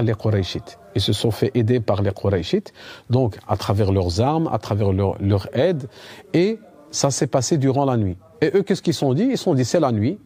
les 0.03 0.13
Qurayshites. 0.13 0.79
Ils 0.95 1.01
se 1.01 1.13
sont 1.13 1.31
fait 1.31 1.51
aider 1.55 1.79
par 1.79 2.01
les 2.01 2.11
Qurayshites, 2.11 2.73
donc 3.09 3.37
à 3.47 3.57
travers 3.57 3.91
leurs 3.91 4.21
armes, 4.21 4.49
à 4.51 4.57
travers 4.57 4.91
leur, 4.91 5.47
aide, 5.53 5.87
et 6.33 6.59
ça 6.91 7.11
s'est 7.11 7.27
passé 7.27 7.57
durant 7.57 7.85
la 7.85 7.97
nuit. 7.97 8.17
Et 8.41 8.51
eux, 8.55 8.63
qu'est-ce 8.63 8.81
qu'ils 8.81 8.93
sont 8.93 9.13
dit? 9.13 9.27
Ils 9.31 9.37
sont 9.37 9.53
dit, 9.53 9.65
c'est 9.65 9.79
la 9.79 9.91
nuit, 9.91 10.17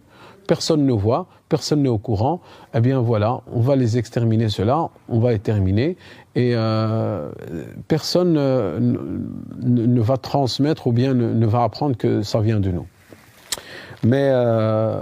personne 0.47 0.85
ne 0.85 0.93
voit, 0.93 1.27
personne 1.49 1.83
n'est 1.83 1.89
au 1.89 1.97
courant, 1.97 2.41
eh 2.73 2.79
bien 2.79 2.99
voilà, 2.99 3.41
on 3.51 3.59
va 3.59 3.75
les 3.75 3.97
exterminer 3.97 4.49
cela, 4.49 4.89
on 5.09 5.19
va 5.19 5.31
les 5.31 5.39
terminer, 5.39 5.97
et 6.35 6.51
euh, 6.55 7.31
personne 7.87 8.33
ne, 8.33 10.01
va 10.01 10.17
transmettre 10.17 10.87
ou 10.87 10.91
bien 10.91 11.13
ne, 11.13 11.45
va 11.45 11.63
apprendre 11.63 11.97
que 11.97 12.21
ça 12.21 12.39
vient 12.39 12.59
de 12.59 12.71
nous. 12.71 12.87
Mais 14.03 14.29
euh, 14.31 15.01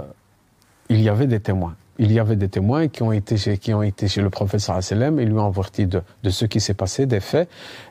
il 0.88 1.00
y 1.00 1.08
avait 1.08 1.26
des 1.26 1.40
témoins. 1.40 1.74
Il 1.98 2.12
y 2.12 2.18
avait 2.18 2.36
des 2.36 2.48
témoins 2.48 2.88
qui 2.88 3.02
ont 3.02 3.12
été 3.12 3.36
chez, 3.36 3.58
qui 3.58 3.72
ont 3.72 3.82
été 3.82 4.08
chez 4.08 4.20
le 4.20 4.30
prophète 4.30 4.60
sallam 4.60 5.20
et 5.20 5.24
lui 5.24 5.34
ont 5.34 5.46
averti 5.46 5.86
de, 5.86 6.02
de 6.22 6.30
ce 6.30 6.44
qui 6.44 6.60
s'est 6.60 6.74
passé, 6.74 7.06
des 7.06 7.20
faits, 7.20 7.48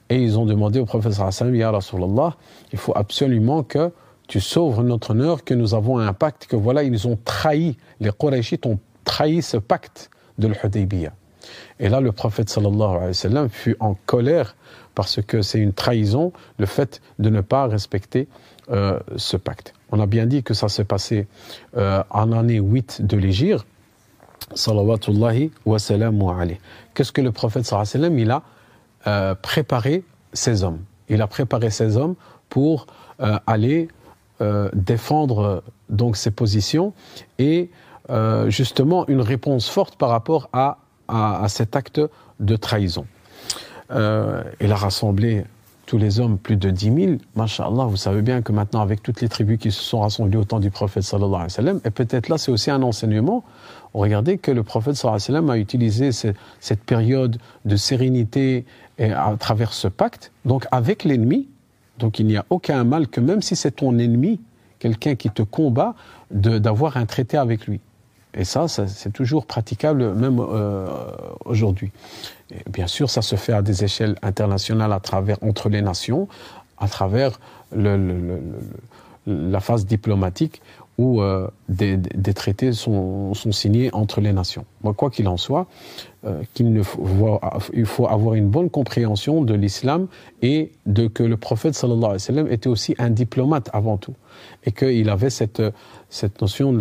et 0.10 0.18
ils 0.18 0.38
ont 0.38 0.46
demandé 0.46 0.80
au 0.80 0.86
prophète 0.86 1.14
sallam, 1.14 1.56
Ya 1.56 1.72
Rasulallah, 1.72 2.36
il 2.72 2.80
faut 2.80 2.94
absolument 2.96 3.64
que 3.64 3.92
tu 4.28 4.40
sauves 4.40 4.84
notre 4.84 5.12
honneur, 5.12 5.44
que 5.44 5.54
nous 5.54 5.74
avons 5.74 6.00
un 6.00 6.14
pacte, 6.14 6.48
que 6.48 6.56
voilà, 6.56 6.84
ils 6.84 7.08
ont 7.08 7.18
trahi, 7.24 7.78
les 8.00 8.12
Qurayshites 8.12 8.66
ont 8.66 8.80
trahi 9.06 9.42
ce 9.42 9.58
pacte 9.58 10.10
de 10.38 10.48
l'Hudaybiyah. 10.48 11.14
Et 11.80 11.90
là, 11.90 12.00
le 12.00 12.12
prophète 12.12 12.50
sallallahu 12.50 12.90
alayhi 12.90 13.08
wa 13.08 13.14
sallam 13.14 13.50
fut 13.50 13.76
en 13.80 13.96
colère 14.06 14.56
parce 14.96 15.22
que 15.22 15.42
c'est 15.42 15.60
une 15.60 15.74
trahison, 15.74 16.32
le 16.58 16.66
fait 16.66 17.02
de 17.20 17.30
ne 17.30 17.42
pas 17.42 17.68
respecter 17.68 18.28
euh, 18.72 19.00
ce 19.18 19.38
pacte. 19.38 19.74
On 19.92 20.00
a 20.00 20.06
bien 20.06 20.26
dit 20.26 20.44
que 20.44 20.54
ça 20.54 20.70
s'est 20.70 20.86
passé 20.86 21.28
euh, 21.76 22.04
en 22.10 22.32
année 22.32 22.60
8 22.60 23.06
de 23.06 23.18
l'Égypte, 23.18 23.66
salawatullahi 24.54 25.52
wa 25.66 25.78
alayhi. 26.40 26.60
Qu'est-ce 26.94 27.12
que 27.12 27.22
le 27.22 27.32
prophète 27.32 27.66
sallallahu 27.66 28.22
il 28.22 28.32
a 28.32 28.44
euh, 29.08 29.36
préparé 29.36 30.04
ses 30.34 30.64
hommes? 30.64 30.80
Il 31.10 31.22
a 31.22 31.28
préparé 31.28 31.70
ses 31.70 31.98
hommes 31.98 32.16
pour 32.50 32.88
aller 33.48 33.88
défendre 34.74 35.64
donc 35.90 36.18
ses 36.18 36.32
positions 36.32 36.94
et 37.40 37.70
justement 38.48 39.08
une 39.08 39.22
réponse 39.22 39.70
forte 39.70 39.96
par 39.96 40.10
rapport 40.10 40.50
à 40.52 40.78
à, 41.08 41.48
cet 41.48 41.76
acte 41.76 42.02
de 42.40 42.56
trahison. 42.56 43.06
Euh, 43.92 44.44
il 44.60 44.72
a 44.72 44.76
rassemblé 44.76 45.44
tous 45.94 46.00
les 46.00 46.20
hommes, 46.20 46.40
plus 46.40 46.56
de 46.56 46.72
10 46.72 46.86
000. 46.86 47.12
Masha'Allah, 47.36 47.86
vous 47.86 47.98
savez 47.98 48.24
bien 48.24 48.42
que 48.42 48.52
maintenant, 48.52 48.82
avec 48.82 49.04
toutes 49.04 49.22
les 49.22 49.30
tribus 49.30 49.60
qui 49.60 49.72
se 49.72 49.80
sont 49.80 50.00
rassemblées 50.00 50.38
au 50.38 50.44
temps 50.44 50.60
du 50.60 50.72
prophète 50.72 51.04
sallallahu 51.04 51.36
alayhi 51.36 51.44
wa 51.44 51.50
sallam, 51.50 51.82
et 51.86 51.92
peut-être 51.92 52.30
là, 52.30 52.40
c'est 52.40 52.50
aussi 52.50 52.72
un 52.72 52.82
enseignement. 52.82 53.44
Regardez 53.94 54.40
que 54.40 54.50
le 54.50 54.64
prophète 54.64 54.96
sallallahu 54.96 55.22
alayhi 55.22 55.32
wa 55.34 55.40
sallam 55.42 55.50
a 55.52 55.58
utilisé 55.60 56.10
cette 56.60 56.84
période 56.84 57.38
de 57.66 57.76
sérénité 57.76 58.66
à 58.98 59.36
travers 59.38 59.72
ce 59.72 59.88
pacte, 59.88 60.32
donc 60.46 60.66
avec 60.72 61.04
l'ennemi. 61.04 61.48
Donc 62.00 62.18
il 62.18 62.26
n'y 62.26 62.38
a 62.38 62.46
aucun 62.50 62.84
mal 62.84 63.08
que 63.08 63.22
même 63.22 63.44
si 63.44 63.56
c'est 63.56 63.70
ton 63.70 64.00
ennemi, 64.00 64.40
quelqu'un 64.80 65.14
qui 65.14 65.30
te 65.30 65.44
combat, 65.44 65.94
d'avoir 66.32 66.98
un 66.98 67.06
traité 67.06 67.38
avec 67.38 67.68
lui. 67.68 67.82
Et 68.36 68.46
ça, 68.46 68.68
c'est 68.68 69.14
toujours 69.14 69.46
praticable 69.46 70.14
même 70.14 70.40
euh, 70.40 70.88
aujourd'hui. 71.46 71.92
Bien 72.72 72.88
sûr, 72.88 73.10
ça 73.10 73.22
se 73.22 73.36
fait 73.36 73.54
à 73.54 73.62
des 73.62 73.84
échelles 73.84 74.16
internationales, 74.22 74.92
à 74.92 75.00
travers 75.00 75.38
entre 75.44 75.70
les 75.70 75.82
nations, 75.82 76.28
à 76.78 76.88
travers 76.88 77.40
la 77.76 79.60
phase 79.60 79.86
diplomatique 79.86 80.62
où 80.98 81.22
euh, 81.22 81.48
des, 81.70 82.34
traités 82.34 82.72
sont, 82.72 83.34
signés 83.34 83.90
entre 83.94 84.22
les 84.22 84.32
nations. 84.32 84.66
quoi 84.96 85.10
qu'il 85.10 85.28
en 85.28 85.38
soit, 85.38 85.66
euh, 86.26 86.44
il 86.60 87.86
faut 87.86 88.08
avoir 88.08 88.36
une 88.36 88.50
bonne 88.50 88.70
compréhension 88.70 89.42
de 89.42 89.56
l'islam 89.56 90.08
et 90.42 90.72
de 90.86 91.08
que 91.08 91.24
le 91.24 91.38
prophète 91.38 91.74
sallallahu 91.74 92.04
alayhi 92.04 92.14
wa 92.14 92.20
sallam 92.20 92.52
était 92.52 92.70
aussi 92.70 92.94
un 93.00 93.10
diplomate 93.10 93.70
avant 93.74 93.98
tout 93.98 94.14
et 94.64 94.72
qu'il 94.72 95.10
avait 95.10 95.30
cette, 95.30 95.62
cette 96.10 96.42
notion, 96.42 96.74
de, 96.74 96.80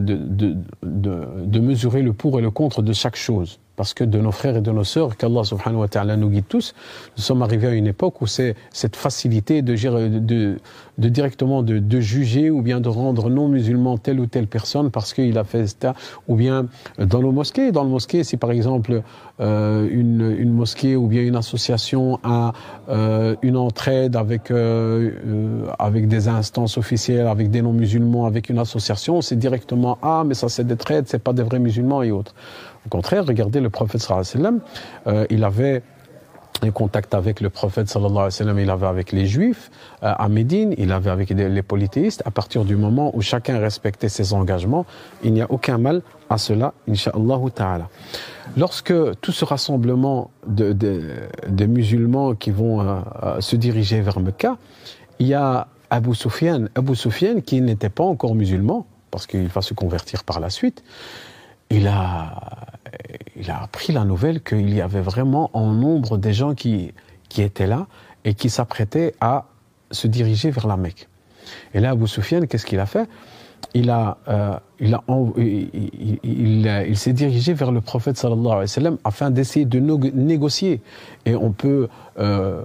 de, 0.00 0.56
de, 0.82 1.26
de 1.44 1.60
mesurer 1.60 2.02
le 2.02 2.12
pour 2.12 2.38
et 2.38 2.42
le 2.42 2.50
contre 2.50 2.82
de 2.82 2.92
chaque 2.92 3.16
chose 3.16 3.58
parce 3.78 3.94
que 3.94 4.02
de 4.02 4.18
nos 4.18 4.32
frères 4.32 4.56
et 4.56 4.60
de 4.60 4.72
nos 4.72 4.82
sœurs, 4.82 5.16
qu'Allah 5.16 5.44
subhanahu 5.44 5.82
wa 5.82 5.88
ta'ala 5.88 6.16
nous 6.16 6.28
guide 6.28 6.48
tous, 6.48 6.74
nous 7.16 7.22
sommes 7.22 7.42
arrivés 7.42 7.68
à 7.68 7.74
une 7.74 7.86
époque 7.86 8.20
où 8.20 8.26
c'est 8.26 8.56
cette 8.72 8.96
facilité 8.96 9.62
de, 9.62 9.74
de, 10.18 10.58
de 10.98 11.08
directement 11.08 11.62
de, 11.62 12.00
juger 12.00 12.50
ou 12.50 12.60
bien 12.60 12.80
de 12.80 12.88
rendre 12.88 13.30
non 13.30 13.46
musulman 13.48 13.96
telle 13.96 14.18
ou 14.18 14.26
telle 14.26 14.48
personne 14.48 14.90
parce 14.90 15.14
qu'il 15.14 15.38
a 15.38 15.44
fait 15.44 15.66
ça, 15.80 15.94
ou 16.26 16.34
bien 16.34 16.66
dans 16.98 17.20
nos 17.20 17.30
mosquées, 17.30 17.70
dans 17.70 17.84
le 17.84 17.90
mosquée, 17.90 18.24
si 18.24 18.36
par 18.36 18.50
exemple 18.50 19.02
euh, 19.40 19.88
une, 19.90 20.52
mosquée 20.52 20.96
ou 20.96 21.06
bien 21.06 21.22
une 21.22 21.36
association 21.36 22.18
a 22.24 22.52
euh, 22.88 23.36
une 23.42 23.56
entraide 23.56 24.16
avec, 24.16 24.50
euh, 24.50 25.12
avec 25.78 26.08
des 26.08 26.26
instances 26.26 26.78
officielles, 26.78 27.28
avec 27.28 27.50
des 27.50 27.62
non-musulmans, 27.62 28.26
avec 28.26 28.48
une 28.48 28.58
association, 28.58 29.20
c'est 29.22 29.36
directement 29.36 29.98
ah 30.02 30.24
mais 30.26 30.34
ça 30.34 30.48
c'est 30.48 30.66
des 30.66 30.76
traites, 30.76 31.08
c'est 31.08 31.22
pas 31.22 31.32
des 31.32 31.44
vrais 31.44 31.60
musulmans 31.60 32.02
et 32.02 32.10
autres. 32.10 32.34
Au 32.86 32.88
contraire, 32.88 33.24
regardez 33.26 33.60
le 33.60 33.70
prophète 33.70 34.00
sallallahu 34.00 34.26
alayhi 34.32 34.44
wa 34.44 34.50
sallam, 34.50 34.60
euh, 35.06 35.26
il 35.30 35.44
avait 35.44 35.82
un 36.62 36.70
contact 36.70 37.14
avec 37.14 37.40
le 37.40 37.50
prophète 37.50 37.88
sallallahu 37.88 38.12
alayhi 38.12 38.24
wa 38.24 38.30
sallam, 38.30 38.58
il 38.58 38.70
avait 38.70 38.86
avec 38.86 39.12
les 39.12 39.26
juifs 39.26 39.70
euh, 40.02 40.12
à 40.16 40.28
Médine, 40.28 40.74
il 40.78 40.92
avait 40.92 41.10
avec 41.10 41.30
les 41.30 41.62
polythéistes. 41.62 42.22
À 42.26 42.30
partir 42.30 42.64
du 42.64 42.76
moment 42.76 43.14
où 43.14 43.22
chacun 43.22 43.58
respectait 43.58 44.08
ses 44.08 44.32
engagements, 44.32 44.86
il 45.22 45.32
n'y 45.32 45.42
a 45.42 45.46
aucun 45.50 45.78
mal 45.78 46.02
à 46.30 46.38
cela, 46.38 46.74
inshallah 46.88 47.38
ta'ala. 47.54 47.88
Lorsque 48.56 48.92
tout 49.20 49.32
ce 49.32 49.44
rassemblement 49.44 50.30
de, 50.46 50.74
musulmans 51.66 52.34
qui 52.34 52.50
vont 52.50 52.80
euh, 52.80 53.40
se 53.40 53.56
diriger 53.56 54.00
vers 54.00 54.20
Mecca, 54.20 54.56
il 55.18 55.28
y 55.28 55.34
a 55.34 55.68
Abu 55.90 56.14
Sufyan, 56.14 56.66
Abu 56.74 56.94
Sufyan 56.94 57.40
qui 57.40 57.60
n'était 57.60 57.88
pas 57.88 58.04
encore 58.04 58.34
musulman, 58.34 58.86
parce 59.10 59.26
qu'il 59.26 59.48
va 59.48 59.62
se 59.62 59.74
convertir 59.74 60.24
par 60.24 60.40
la 60.40 60.50
suite, 60.50 60.82
il 61.70 61.86
a, 61.86 62.40
il 63.36 63.50
a 63.50 63.62
appris 63.62 63.92
la 63.92 64.04
nouvelle 64.04 64.42
qu'il 64.42 64.74
y 64.74 64.80
avait 64.80 65.00
vraiment 65.00 65.50
en 65.52 65.72
nombre 65.72 66.16
des 66.18 66.32
gens 66.32 66.54
qui, 66.54 66.92
qui 67.28 67.42
étaient 67.42 67.66
là 67.66 67.86
et 68.24 68.34
qui 68.34 68.50
s'apprêtaient 68.50 69.14
à 69.20 69.46
se 69.90 70.06
diriger 70.06 70.50
vers 70.50 70.66
la 70.66 70.76
Mecque. 70.76 71.08
Et 71.74 71.80
là, 71.80 71.90
Abu 71.90 72.06
Sufyan, 72.06 72.42
qu'est-ce 72.46 72.66
qu'il 72.66 72.80
a 72.80 72.86
fait? 72.86 73.08
Il, 73.74 73.90
a, 73.90 74.18
euh, 74.28 74.56
il, 74.80 74.94
a, 74.94 75.02
il, 75.36 76.66
il 76.88 76.96
s'est 76.96 77.12
dirigé 77.12 77.52
vers 77.54 77.72
le 77.72 77.80
prophète 77.80 78.16
sallallahu 78.16 78.46
alayhi 78.46 78.60
wa 78.60 78.66
sallam 78.66 78.98
afin 79.04 79.30
d'essayer 79.30 79.66
de 79.66 79.78
négocier. 79.78 80.80
Et 81.26 81.34
on 81.34 81.52
peut, 81.52 81.88
euh, 82.18 82.62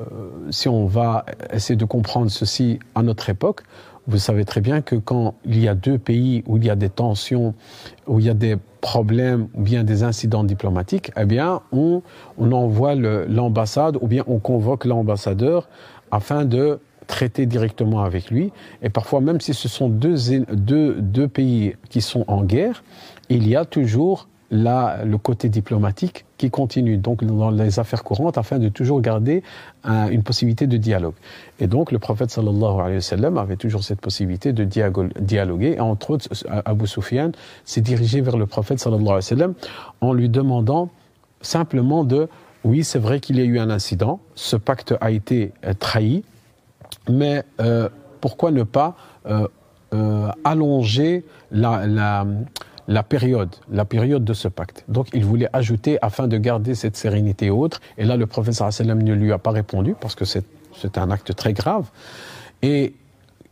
si 0.50 0.70
on 0.70 0.86
va 0.86 1.26
essayer 1.52 1.76
de 1.76 1.86
comprendre 1.86 2.30
ceci 2.30 2.80
à 2.96 3.04
notre 3.04 3.30
époque, 3.30 3.64
vous 4.08 4.18
savez 4.18 4.44
très 4.46 4.62
bien 4.62 4.82
que 4.82 4.96
quand 4.96 5.36
il 5.46 5.60
y 5.60 5.68
a 5.68 5.76
deux 5.76 5.98
pays 5.98 6.44
où 6.48 6.58
il 6.58 6.66
y 6.66 6.70
a 6.70 6.76
des 6.76 6.90
tensions, 6.90 7.54
où 8.08 8.20
il 8.20 8.26
y 8.26 8.30
a 8.30 8.34
des 8.34 8.58
problèmes 8.82 9.48
ou 9.54 9.62
bien 9.62 9.84
des 9.84 10.04
incidents 10.04 10.44
diplomatiques, 10.44 11.12
eh 11.18 11.26
bien, 11.26 11.62
on, 11.72 12.02
envoie 12.38 12.96
l'ambassade 12.96 13.98
ou 14.02 14.08
bien 14.08 14.24
on 14.28 14.40
convoque 14.40 14.86
l'ambassadeur 14.86 15.70
afin 16.12 16.44
de 16.44 16.80
traiter 17.08 17.46
directement 17.46 18.04
avec 18.04 18.30
lui. 18.30 18.52
Et 18.82 18.90
parfois, 18.90 19.22
même 19.22 19.40
si 19.40 19.54
ce 19.54 19.68
sont 19.70 19.90
deux 19.90 21.28
pays 21.28 21.76
qui 21.90 22.02
sont 22.02 22.26
en 22.28 22.44
guerre, 22.44 22.84
il 23.30 23.48
y 23.48 23.56
a 23.56 23.66
toujours 23.66 24.28
là, 24.54 25.04
le 25.04 25.18
côté 25.18 25.50
diplomatique 25.50 26.26
qui 26.38 26.52
continue 26.52 26.98
donc 26.98 27.24
dans 27.24 27.50
les 27.50 27.80
affaires 27.80 28.04
courantes 28.04 28.38
afin 28.38 28.60
de 28.60 28.70
toujours 28.70 29.02
garder 29.02 29.44
une 29.84 30.22
possibilité 30.22 30.68
de 30.68 30.78
dialogue. 30.78 31.16
Et 31.60 31.68
donc 31.68 31.92
le 31.92 31.98
prophète 31.98 32.30
sallallahu 32.30 32.80
alayhi 32.80 33.32
wa 33.34 33.42
avait 33.42 33.56
toujours 33.56 33.84
cette 33.84 34.00
possibilité 34.00 34.54
de 34.54 34.64
dialoguer. 34.64 35.74
Et 35.78 35.80
entre 35.80 36.12
autres, 36.12 36.30
Abu 36.66 36.86
Sufyan 36.86 37.32
s'est 37.66 37.82
dirigé 37.82 38.22
vers 38.22 38.38
le 38.38 38.46
prophète 38.46 38.80
sallallahu 38.80 39.02
alayhi 39.02 39.16
wa 39.16 39.22
sallam 39.22 39.54
en 40.02 40.14
lui 40.14 40.30
demandant 40.30 40.90
simplement 41.42 42.04
de 42.04 42.30
oui, 42.64 42.84
c'est 42.84 43.00
vrai 43.00 43.20
qu'il 43.20 43.38
y 43.38 43.42
a 43.42 43.44
eu 43.44 43.60
un 43.60 43.70
incident, 43.70 44.20
ce 44.36 44.56
pacte 44.56 44.94
a 45.02 45.12
été 45.12 45.52
euh, 45.66 45.74
trahi, 45.78 46.24
mais 47.10 47.44
euh, 47.60 47.90
pourquoi 48.22 48.52
ne 48.52 48.64
pas 48.64 48.96
euh, 49.26 49.48
euh 49.94 50.30
allonger 50.44 51.26
la 51.52 52.26
la 52.88 53.04
période, 53.04 53.56
la 53.72 53.86
période 53.86 54.24
de 54.24 54.34
ce 54.34 54.48
pacte. 54.48 54.84
Donc 54.88 55.08
il 55.14 55.26
voulait 55.26 55.50
ajouter 55.54 55.98
afin 56.02 56.28
de 56.28 56.38
garder 56.38 56.76
cette 56.76 56.98
sérénité 56.98 57.50
haute. 57.50 57.80
Et 57.98 58.06
là, 58.06 58.18
le 58.18 58.28
prophète 58.28 58.56
sallam 58.56 59.02
ne 59.02 59.14
lui 59.14 59.32
a 59.32 59.38
pas 59.38 59.52
répondu 59.52 59.96
parce 60.00 60.16
que 60.16 60.26
c'est 60.26 60.98
un 60.98 61.12
acte 61.12 61.36
très 61.36 61.54
grave. 61.54 61.90
Et 62.62 62.94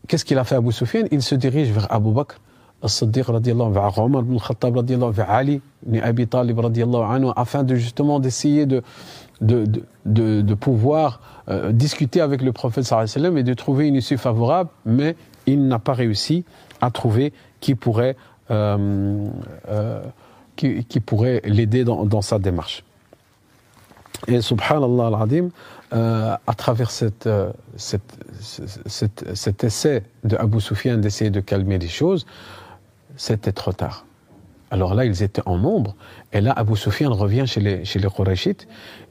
qu'est-ce 0.08 0.26
qu'il 0.26 0.38
a 0.38 0.44
fait 0.44 0.56
Abu 0.56 0.72
Sufyan? 0.72 1.06
Il 1.12 1.22
se 1.22 1.36
dirige 1.36 1.70
vers 1.70 1.92
Abu 1.92 2.12
Bakr. 2.12 2.40
As-Siddiq 2.84 3.26
vers 3.30 3.98
Omar 4.00 4.24
ibn 4.24 4.38
Khattab 4.40 4.76
vers 5.14 5.30
Ali 5.30 5.62
ibn 5.86 6.00
Abi 6.00 6.28
Talib 6.28 6.60
anhu, 6.60 7.28
afin 7.36 7.64
de 7.64 7.76
justement 7.76 8.20
d'essayer 8.20 8.66
de, 8.66 8.82
de, 9.40 9.66
de, 10.06 10.54
pouvoir 10.56 11.22
euh, 11.48 11.72
discuter 11.72 12.22
avec 12.22 12.42
le 12.42 12.52
prophète 12.52 12.86
sallam 12.86 13.38
et 13.38 13.44
de 13.44 13.54
trouver 13.54 13.88
une 13.88 13.96
issue 13.96 14.18
favorable, 14.18 14.72
mais 14.86 15.16
il 15.46 15.68
n'a 15.68 15.78
pas 15.78 15.94
réussi 15.94 16.44
à 16.82 16.90
trouver 16.90 17.34
qui 17.60 17.76
pourrait 17.76 18.16
qui, 20.56 20.86
qui, 20.86 21.00
pourrait 21.00 21.42
l'aider 21.46 21.84
dans, 21.84 22.22
sa 22.22 22.40
démarche. 22.40 22.84
Et 24.28 24.42
subhanallah 24.42 25.08
al-adim, 25.08 25.50
euh, 25.94 26.36
à 26.46 26.54
travers 26.54 26.92
cette, 26.92 27.28
cet 27.76 29.64
essai 29.64 30.04
de 30.24 30.36
Abu 30.38 30.60
d'essayer 30.98 31.32
de 31.32 31.40
calmer 31.40 31.78
les 31.78 31.88
choses, 31.88 32.26
c'était 33.16 33.52
trop 33.52 33.74
tard. 33.74 34.06
Alors 34.72 34.96
là, 34.96 35.04
ils 35.04 35.22
étaient 35.22 35.42
en 35.46 35.58
nombre. 35.58 35.96
Et 36.32 36.40
là, 36.40 36.54
Abu 36.56 36.78
Sufyan 36.78 37.14
revient 37.14 37.44
chez 37.46 37.60
les, 37.60 37.84
chez 37.84 38.00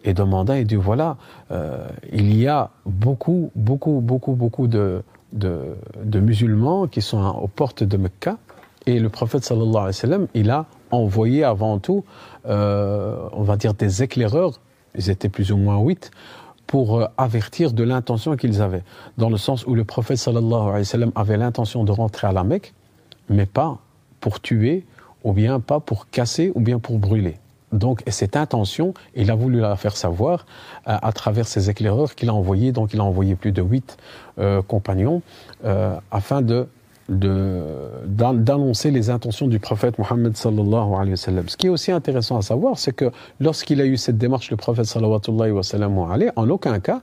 et 0.05 0.15
demanda, 0.15 0.59
et 0.59 0.65
dit, 0.65 0.75
voilà, 0.75 1.19
euh, 1.51 1.87
il 2.13 2.35
y 2.35 2.49
a 2.49 2.71
beaucoup, 2.87 3.51
beaucoup, 3.55 4.01
beaucoup, 4.01 4.33
beaucoup 4.33 4.67
de, 4.67 5.03
de, 5.33 6.19
musulmans 6.19 6.87
qui 6.87 7.03
sont 7.03 7.23
aux 7.23 7.49
portes 7.49 7.85
de 7.85 7.97
Mecca. 7.99 8.39
Et 8.87 8.99
le 8.99 9.09
prophète, 9.09 9.45
sallallahu 9.45 9.71
alayhi 9.71 9.87
wa 9.87 9.93
sallam, 9.93 10.27
il 10.35 10.51
a 10.51 10.67
envoyé 10.91 11.45
avant 11.45 11.79
tout, 11.79 12.05
euh, 12.47 13.29
on 13.33 13.43
va 13.43 13.57
dire, 13.57 13.75
des 13.75 14.03
éclaireurs, 14.03 14.61
ils 14.95 15.11
étaient 15.11 15.29
plus 15.29 15.53
ou 15.53 15.57
moins 15.57 15.79
huit, 15.79 16.11
pour 16.67 17.01
euh, 17.01 17.07
avertir 17.19 17.73
de 17.73 17.83
l'intention 17.83 18.37
qu'ils 18.37 18.63
avaient. 18.63 18.83
Dans 19.19 19.29
le 19.29 19.37
sens 19.37 19.67
où 19.67 19.75
le 19.75 19.85
prophète, 19.85 20.19
sallallahu 20.19 20.61
alayhi 20.61 20.79
wa 20.79 20.85
sallam, 20.85 21.13
avait 21.15 21.37
l'intention 21.37 21.85
de 21.85 21.93
rentrer 21.93 22.27
à 22.27 22.33
la 22.33 22.45
Mecque, 22.45 22.73
mais 23.29 23.47
pas 23.47 23.79
pour 24.21 24.41
tuer 24.41 24.85
ou 25.23 25.35
bien 25.35 25.61
pas 25.61 25.81
pour 25.81 26.09
casser, 26.09 26.51
ou 26.55 26.61
bien 26.61 26.79
pour 26.79 26.99
brûler. 26.99 27.37
Donc, 27.73 28.03
cette 28.09 28.37
intention, 28.37 28.95
il 29.15 29.31
a 29.31 29.35
voulu 29.35 29.61
la 29.61 29.77
faire 29.77 29.95
savoir 29.97 30.47
euh, 30.89 30.97
à 31.01 31.13
travers 31.13 31.47
ces 31.47 31.69
éclaireurs 31.69 32.15
qu'il 32.15 32.31
a 32.31 32.35
envoyés. 32.35 32.73
Donc, 32.73 32.95
il 32.95 33.01
a 33.01 33.05
envoyé 33.05 33.37
plus 33.37 33.53
de 33.53 33.63
huit 33.63 33.99
compagnons 34.67 35.21
afin 36.11 36.41
de 36.41 36.67
d'annoncer 37.11 38.91
les 38.91 39.11
intentions 39.11 39.49
du 39.49 39.59
prophète 39.59 39.99
Mohammed 39.99 40.37
sallallahu 40.37 40.95
alayhi 40.95 41.11
wa 41.11 41.17
sallam. 41.17 41.49
Ce 41.49 41.57
qui 41.57 41.67
est 41.67 41.71
aussi 41.71 41.91
intéressant 41.91 42.37
à 42.37 42.43
savoir, 42.43 42.79
c'est 42.79 42.93
que 42.93 43.11
lorsqu'il 43.41 43.81
a 43.81 43.85
eu 43.85 43.97
cette 43.97 44.17
démarche, 44.17 44.51
le 44.51 44.57
prophète 44.57 44.87
sallallahu 44.87 45.51
wa 45.51 45.63
sallam, 45.63 45.99
en 45.99 46.49
aucun 46.51 46.79
cas, 46.79 47.01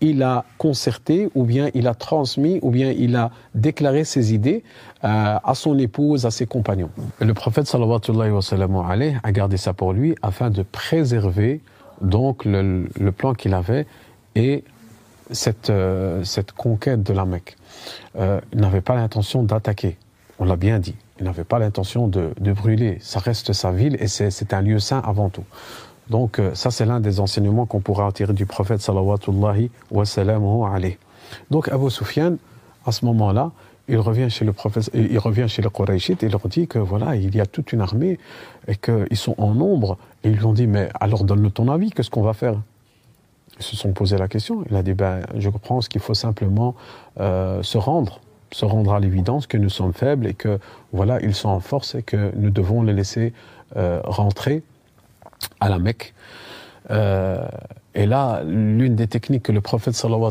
il 0.00 0.22
a 0.22 0.44
concerté 0.58 1.28
ou 1.34 1.44
bien 1.44 1.70
il 1.74 1.88
a 1.88 1.94
transmis 1.94 2.60
ou 2.62 2.70
bien 2.70 2.92
il 2.92 3.16
a 3.16 3.30
déclaré 3.54 4.04
ses 4.04 4.32
idées 4.32 4.62
euh, 5.04 5.36
à 5.42 5.54
son 5.54 5.78
épouse, 5.78 6.24
à 6.26 6.30
ses 6.30 6.46
compagnons. 6.46 6.90
Le 7.20 7.34
prophète 7.34 7.66
sallallahu 7.66 8.00
alayhi 8.08 8.32
wa 8.32 8.42
sallam 8.42 8.76
a 8.76 9.32
gardé 9.32 9.56
ça 9.56 9.72
pour 9.72 9.92
lui 9.92 10.14
afin 10.22 10.50
de 10.50 10.62
préserver 10.62 11.60
donc 12.00 12.44
le, 12.44 12.86
plan 13.16 13.34
qu'il 13.34 13.54
avait 13.54 13.86
et 14.36 14.62
cette, 15.30 15.70
euh, 15.70 16.22
cette 16.24 16.52
conquête 16.52 17.02
de 17.02 17.12
la 17.12 17.24
Mecque. 17.24 17.56
Euh, 18.16 18.40
il 18.52 18.60
n'avait 18.60 18.80
pas 18.80 18.94
l'intention 18.94 19.42
d'attaquer, 19.42 19.96
on 20.38 20.44
l'a 20.44 20.56
bien 20.56 20.78
dit. 20.78 20.94
Il 21.20 21.24
n'avait 21.24 21.44
pas 21.44 21.58
l'intention 21.58 22.06
de, 22.06 22.32
brûler. 22.52 22.98
Ça 23.00 23.18
reste 23.18 23.52
sa 23.52 23.72
ville 23.72 23.96
et 24.00 24.06
c'est 24.06 24.52
un 24.52 24.60
lieu 24.60 24.78
saint 24.78 25.00
avant 25.00 25.30
tout. 25.30 25.44
Donc 26.10 26.38
euh, 26.38 26.54
ça 26.54 26.70
c'est 26.70 26.86
l'un 26.86 27.00
des 27.00 27.20
enseignements 27.20 27.66
qu'on 27.66 27.80
pourra 27.80 28.10
tirer 28.12 28.32
du 28.32 28.46
prophète 28.46 28.80
sallallahu 28.80 29.70
wa 29.90 30.04
alayhi. 30.72 30.96
Donc 31.50 31.68
Abu 31.68 31.90
Sufyan, 31.90 32.36
à 32.86 32.92
ce 32.92 33.04
moment-là, 33.04 33.50
il 33.88 33.98
revient 33.98 34.30
chez 34.30 34.44
le 34.44 34.52
prophète, 34.52 34.90
il 34.94 35.18
revient 35.18 35.48
chez 35.48 35.62
les 35.62 36.26
et 36.26 36.28
leur 36.28 36.48
dit 36.48 36.66
que 36.66 36.78
voilà, 36.78 37.16
il 37.16 37.34
y 37.34 37.40
a 37.40 37.46
toute 37.46 37.72
une 37.72 37.80
armée 37.80 38.18
et 38.66 38.76
qu'ils 38.76 39.16
sont 39.16 39.34
en 39.38 39.54
nombre. 39.54 39.96
Et 40.24 40.28
ils 40.28 40.36
lui 40.36 40.44
ont 40.44 40.52
dit, 40.52 40.66
mais 40.66 40.90
alors 41.00 41.24
donne-nous 41.24 41.50
ton 41.50 41.68
avis, 41.68 41.90
qu'est-ce 41.90 42.10
qu'on 42.10 42.22
va 42.22 42.34
faire? 42.34 42.60
Se 43.58 43.76
sont 43.76 43.92
posé 43.92 44.16
la 44.16 44.28
question. 44.28 44.64
Il 44.70 44.76
a 44.76 44.82
dit, 44.82 44.94
ben, 44.94 45.20
je 45.36 45.50
ce 45.80 45.88
qu'il 45.88 46.00
faut 46.00 46.14
simplement 46.14 46.74
euh, 47.20 47.62
se 47.62 47.78
rendre, 47.78 48.20
se 48.52 48.64
rendre 48.64 48.92
à 48.92 49.00
l'évidence 49.00 49.46
que 49.46 49.56
nous 49.56 49.68
sommes 49.68 49.92
faibles 49.92 50.26
et 50.26 50.34
que 50.34 50.58
voilà, 50.92 51.20
ils 51.20 51.34
sont 51.34 51.48
en 51.48 51.60
force 51.60 51.94
et 51.94 52.02
que 52.02 52.32
nous 52.36 52.50
devons 52.50 52.82
les 52.82 52.92
laisser 52.92 53.32
euh, 53.76 54.00
rentrer 54.04 54.62
à 55.60 55.68
la 55.68 55.78
Mecque. 55.78 56.14
Euh, 56.90 57.46
et 57.94 58.06
là, 58.06 58.42
l'une 58.44 58.94
des 58.94 59.08
techniques 59.08 59.42
que 59.42 59.52
le 59.52 59.60
prophète 59.60 59.94
sallam 59.94 60.22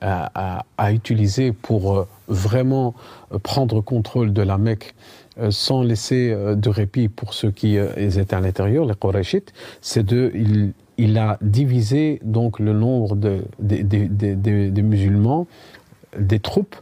a, 0.00 0.62
a, 0.76 0.92
utilisé 0.92 1.52
pour 1.52 2.06
vraiment 2.28 2.94
prendre 3.42 3.80
contrôle 3.80 4.32
de 4.32 4.42
la 4.42 4.58
Mecque 4.58 4.94
sans 5.48 5.82
laisser 5.82 6.34
de 6.34 6.68
répit 6.68 7.08
pour 7.08 7.32
ceux 7.32 7.50
qui 7.50 7.76
étaient 7.76 8.34
à 8.34 8.40
l'intérieur, 8.40 8.84
les 8.84 8.94
Qurayshites, 8.94 9.54
c'est 9.80 10.04
de, 10.04 10.30
il, 11.02 11.18
a 11.18 11.38
divisé 11.40 12.20
donc 12.22 12.58
le 12.58 12.72
nombre 12.72 13.16
de, 13.16 13.42
musulmans, 14.82 15.46
des 16.18 16.40
troupes, 16.40 16.76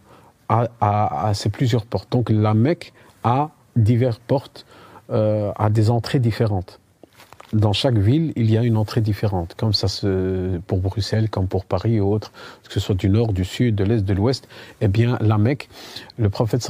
à, 0.49 1.33
ces 1.35 1.51
plusieurs 1.51 1.85
portes. 1.85 2.11
Donc 2.11 2.31
la 2.31 2.55
Mecque 2.55 2.93
a 3.23 3.51
diverses 3.77 4.21
portes 4.27 4.65
euh, 5.11 5.53
à 5.57 5.71
des 5.71 5.91
entrées 5.91 6.21
différentes. 6.21 6.81
Dans 7.53 7.73
chaque 7.73 7.97
ville, 7.97 8.33
il 8.37 8.51
y 8.51 8.59
a 8.59 8.63
une 8.63 8.77
entrée 8.77 9.01
différente, 9.01 9.55
comme 9.57 9.73
ça 9.73 9.87
pour 10.67 10.81
Bruxelles, 10.81 11.31
comme 11.31 11.49
pour 11.49 11.65
Paris 11.65 11.95
et 11.95 12.01
autres, 12.01 12.31
que 12.67 12.75
ce 12.75 12.81
soit 12.81 12.95
du 12.95 13.09
nord, 13.09 13.33
du 13.33 13.45
sud, 13.45 13.75
de 13.75 13.85
l'est, 13.85 14.05
de 14.05 14.13
l'ouest. 14.13 14.47
Eh 14.83 14.89
bien, 14.89 15.17
la 15.23 15.39
Mecque, 15.39 15.71
le 16.19 16.29
prophète 16.29 16.67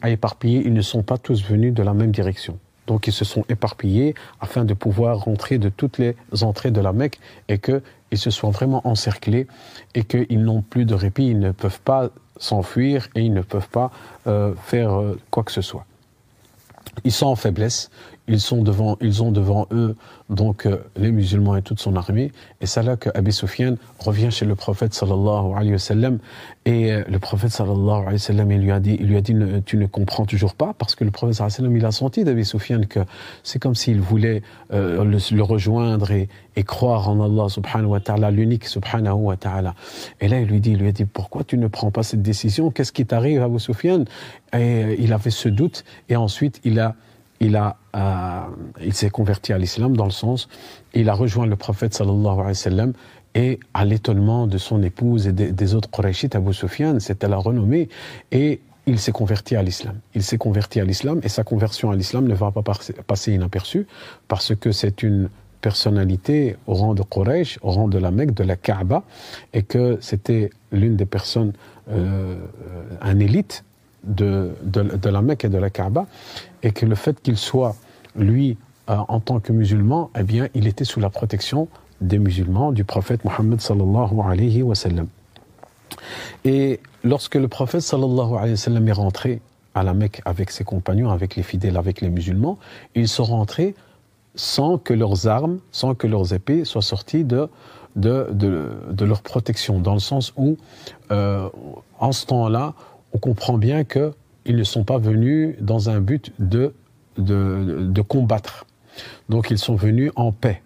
a 0.00 0.10
éparpillé, 0.10 0.62
ils 0.64 0.72
ne 0.72 0.80
sont 0.80 1.02
pas 1.02 1.18
tous 1.18 1.44
venus 1.44 1.74
de 1.74 1.82
la 1.82 1.92
même 1.92 2.10
direction. 2.10 2.58
Donc 2.88 3.06
ils 3.06 3.12
se 3.12 3.24
sont 3.24 3.44
éparpillés 3.48 4.14
afin 4.40 4.64
de 4.64 4.74
pouvoir 4.74 5.20
rentrer 5.20 5.58
de 5.58 5.68
toutes 5.68 5.98
les 5.98 6.16
entrées 6.42 6.72
de 6.72 6.80
la 6.80 6.92
Mecque 6.92 7.20
et 7.48 7.58
qu'ils 7.58 8.18
se 8.18 8.30
soient 8.30 8.50
vraiment 8.50 8.80
encerclés 8.88 9.46
et 9.94 10.02
qu'ils 10.02 10.42
n'ont 10.42 10.62
plus 10.62 10.86
de 10.86 10.94
répit, 10.94 11.26
ils 11.28 11.38
ne 11.38 11.52
peuvent 11.52 11.80
pas 11.80 12.08
s'enfuir 12.38 13.08
et 13.14 13.20
ils 13.20 13.32
ne 13.32 13.42
peuvent 13.42 13.68
pas 13.68 13.92
euh, 14.26 14.54
faire 14.64 14.98
euh, 14.98 15.20
quoi 15.30 15.44
que 15.44 15.52
ce 15.52 15.60
soit. 15.60 15.84
Ils 17.04 17.12
sont 17.12 17.26
en 17.26 17.36
faiblesse, 17.36 17.90
ils, 18.28 18.40
sont 18.40 18.62
devant, 18.62 18.96
ils 19.00 19.22
ont 19.22 19.32
devant 19.32 19.66
eux 19.72 19.96
donc 20.30 20.66
euh, 20.66 20.78
les 20.96 21.10
musulmans 21.10 21.56
et 21.56 21.62
toute 21.62 21.80
son 21.80 21.96
armée. 21.96 22.32
Et 22.60 22.66
c'est 22.66 22.82
là 22.82 22.96
que 22.96 23.10
Abi 23.14 23.32
revient 23.98 24.30
chez 24.30 24.44
le 24.44 24.54
prophète 24.54 24.94
sallallahu 24.94 25.52
alayhi 25.56 25.72
wa 25.72 25.78
sallam. 25.78 26.18
Et 26.64 26.92
euh, 26.92 27.02
le 27.08 27.18
prophète 27.18 27.50
sallallahu 27.50 28.02
alayhi 28.02 28.12
wa 28.12 28.18
sallam, 28.18 28.52
il 28.52 28.60
lui 28.60 28.72
a 28.72 28.80
dit, 28.80 28.96
il 29.00 29.06
lui 29.06 29.16
a 29.16 29.20
dit 29.20 29.34
tu 29.64 29.76
ne 29.76 29.86
comprends 29.86 30.26
toujours 30.26 30.54
pas 30.54 30.74
parce 30.76 30.94
que 30.94 31.04
le 31.04 31.10
prophète 31.10 31.36
sallallahu 31.36 31.54
alayhi 31.54 31.62
wa 31.62 31.70
sallam, 31.70 31.76
il 31.76 31.86
a 31.86 31.92
senti 31.92 32.24
d'Abi 32.24 32.44
Sufyan 32.44 32.80
que 32.88 33.00
c'est 33.42 33.58
comme 33.58 33.74
s'il 33.74 34.00
voulait 34.00 34.42
euh, 34.72 35.04
le, 35.04 35.42
rejoindre 35.42 36.10
et, 36.10 36.28
et, 36.56 36.62
croire 36.62 37.08
en 37.08 37.24
Allah 37.24 37.48
subhanahu 37.48 37.90
wa 37.90 38.00
ta'ala, 38.00 38.30
l'unique 38.30 38.66
subhanahu 38.66 39.14
wa 39.14 39.36
ta'ala. 39.36 39.74
Et 40.20 40.28
là, 40.28 40.40
il 40.40 40.48
lui 40.48 40.60
dit, 40.60 40.72
il 40.72 40.78
lui 40.78 40.88
a 40.88 40.92
dit, 40.92 41.06
pourquoi 41.06 41.44
tu 41.44 41.56
ne 41.56 41.68
prends 41.68 41.90
pas 41.90 42.02
cette 42.02 42.22
décision? 42.22 42.70
Qu'est-ce 42.70 42.92
qui 42.92 43.06
t'arrive, 43.06 43.42
Abu 43.42 43.58
Sufyan? 43.58 44.04
Et 44.56 44.96
il 44.98 45.12
avait 45.12 45.30
ce 45.30 45.48
doute 45.48 45.84
et 46.08 46.16
ensuite 46.16 46.60
il 46.64 46.80
a 46.80 46.96
il 47.40 47.56
a, 47.56 47.76
euh, 47.94 48.40
il 48.82 48.94
s'est 48.94 49.10
converti 49.10 49.52
à 49.52 49.58
l'islam 49.58 49.96
dans 49.96 50.04
le 50.04 50.10
sens, 50.10 50.48
il 50.94 51.08
a 51.08 51.14
rejoint 51.14 51.46
le 51.46 51.56
prophète 51.56 51.94
sallallahu 51.94 52.26
alayhi 52.26 52.48
wa 52.48 52.54
sallam 52.54 52.92
et 53.34 53.60
à 53.74 53.84
l'étonnement 53.84 54.46
de 54.46 54.58
son 54.58 54.82
épouse 54.82 55.26
et 55.26 55.32
des, 55.32 55.74
autres 55.74 55.90
Qurayshites, 55.90 56.34
Abu 56.34 56.52
Sufyan, 56.52 56.98
c'était 56.98 57.28
la 57.28 57.36
renommée 57.36 57.88
et 58.32 58.60
il 58.86 58.98
s'est 58.98 59.12
converti 59.12 59.54
à 59.54 59.62
l'islam. 59.62 59.96
Il 60.14 60.22
s'est 60.22 60.38
converti 60.38 60.80
à 60.80 60.84
l'islam 60.84 61.20
et 61.22 61.28
sa 61.28 61.44
conversion 61.44 61.90
à 61.90 61.96
l'islam 61.96 62.26
ne 62.26 62.34
va 62.34 62.50
pas 62.50 62.62
passer 62.62 63.32
inaperçue 63.32 63.86
parce 64.28 64.54
que 64.54 64.72
c'est 64.72 65.02
une 65.02 65.28
personnalité 65.60 66.56
au 66.66 66.74
rang 66.74 66.94
de 66.94 67.02
Quraysh, 67.02 67.58
au 67.62 67.70
rang 67.70 67.88
de 67.88 67.98
la 67.98 68.10
Mecque, 68.10 68.32
de 68.32 68.44
la 68.44 68.56
Kaaba, 68.56 69.02
et 69.52 69.62
que 69.62 69.98
c'était 70.00 70.50
l'une 70.72 70.96
des 70.96 71.06
personnes, 71.06 71.52
euh, 71.90 72.38
un 73.00 73.18
élite 73.18 73.64
de, 74.04 74.52
de, 74.62 75.08
la 75.08 75.22
Mecque 75.22 75.44
et 75.44 75.48
de 75.48 75.58
la 75.58 75.70
Kaaba, 75.70 76.06
et 76.62 76.72
que 76.72 76.86
le 76.86 76.94
fait 76.94 77.20
qu'il 77.20 77.36
soit, 77.36 77.74
lui, 78.16 78.56
euh, 78.90 78.96
en 79.08 79.20
tant 79.20 79.40
que 79.40 79.52
musulman, 79.52 80.10
eh 80.18 80.22
bien, 80.22 80.48
il 80.54 80.66
était 80.66 80.84
sous 80.84 81.00
la 81.00 81.10
protection 81.10 81.68
des 82.00 82.18
musulmans, 82.18 82.72
du 82.72 82.84
prophète 82.84 83.24
Mohammed 83.24 83.60
sallallahu 83.60 84.20
alayhi 84.24 84.62
wa 84.62 84.74
sallam. 84.74 85.08
Et 86.44 86.80
lorsque 87.02 87.34
le 87.34 87.48
prophète 87.48 87.80
sallallahu 87.80 88.36
alayhi 88.36 88.52
wa 88.52 88.56
sallam 88.56 88.88
est 88.88 88.92
rentré 88.92 89.40
à 89.74 89.82
la 89.82 89.94
Mecque 89.94 90.22
avec 90.24 90.50
ses 90.50 90.64
compagnons, 90.64 91.10
avec 91.10 91.36
les 91.36 91.42
fidèles, 91.42 91.76
avec 91.76 92.00
les 92.00 92.08
musulmans, 92.08 92.58
ils 92.94 93.08
sont 93.08 93.24
rentrés 93.24 93.74
sans 94.34 94.78
que 94.78 94.94
leurs 94.94 95.26
armes, 95.26 95.58
sans 95.72 95.94
que 95.94 96.06
leurs 96.06 96.32
épées 96.32 96.64
soient 96.64 96.82
sorties 96.82 97.24
de, 97.24 97.48
de, 97.96 98.28
de, 98.30 99.04
leur 99.04 99.22
protection, 99.22 99.80
dans 99.80 99.94
le 99.94 100.00
sens 100.00 100.32
où, 100.36 100.56
euh, 101.10 101.48
en 101.98 102.12
ce 102.12 102.26
temps-là, 102.26 102.74
on 103.12 103.18
comprend 103.18 103.58
bien 103.58 103.84
qu'ils 103.84 104.56
ne 104.56 104.64
sont 104.64 104.84
pas 104.84 104.98
venus 104.98 105.56
dans 105.60 105.90
un 105.90 106.00
but 106.00 106.32
de, 106.38 106.74
de, 107.16 108.02
combattre. 108.02 108.66
Donc 109.28 109.50
ils 109.50 109.58
sont 109.58 109.74
venus 109.74 110.12
en 110.16 110.32
paix. 110.32 110.62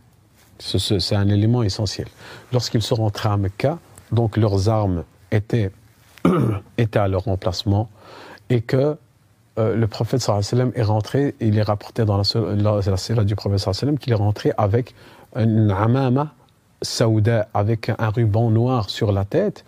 C'est 0.58 1.16
un 1.16 1.28
élément 1.28 1.62
essentiel. 1.62 2.06
Lorsqu'ils 2.52 2.82
sont 2.82 2.96
rentrés 2.96 3.28
à 3.28 3.36
Mecca, 3.36 3.78
donc 4.12 4.36
leurs 4.36 4.68
armes 4.68 5.04
étaient, 5.30 5.70
étaient 6.78 6.98
à 6.98 7.08
leur 7.08 7.26
emplacement 7.28 7.88
et 8.48 8.60
que 8.60 8.96
euh, 9.58 9.74
le 9.74 9.86
prophète 9.86 10.20
sallam 10.20 10.72
est 10.74 10.82
rentré, 10.82 11.34
il 11.40 11.58
est 11.58 11.62
rapporté 11.62 12.04
dans 12.04 12.16
la, 12.16 12.80
la, 13.14 13.24
du 13.24 13.34
prophète 13.34 13.58
sallam 13.58 13.98
qu'il 13.98 14.12
est 14.12 14.16
rentré 14.16 14.52
avec 14.56 14.94
un 15.34 15.68
amama 15.70 16.34
saouda 16.82 17.48
avec 17.54 17.90
un 17.90 18.10
ruban 18.10 18.50
noir 18.50 18.90
sur 18.90 19.12
la 19.12 19.24
tête 19.24 19.64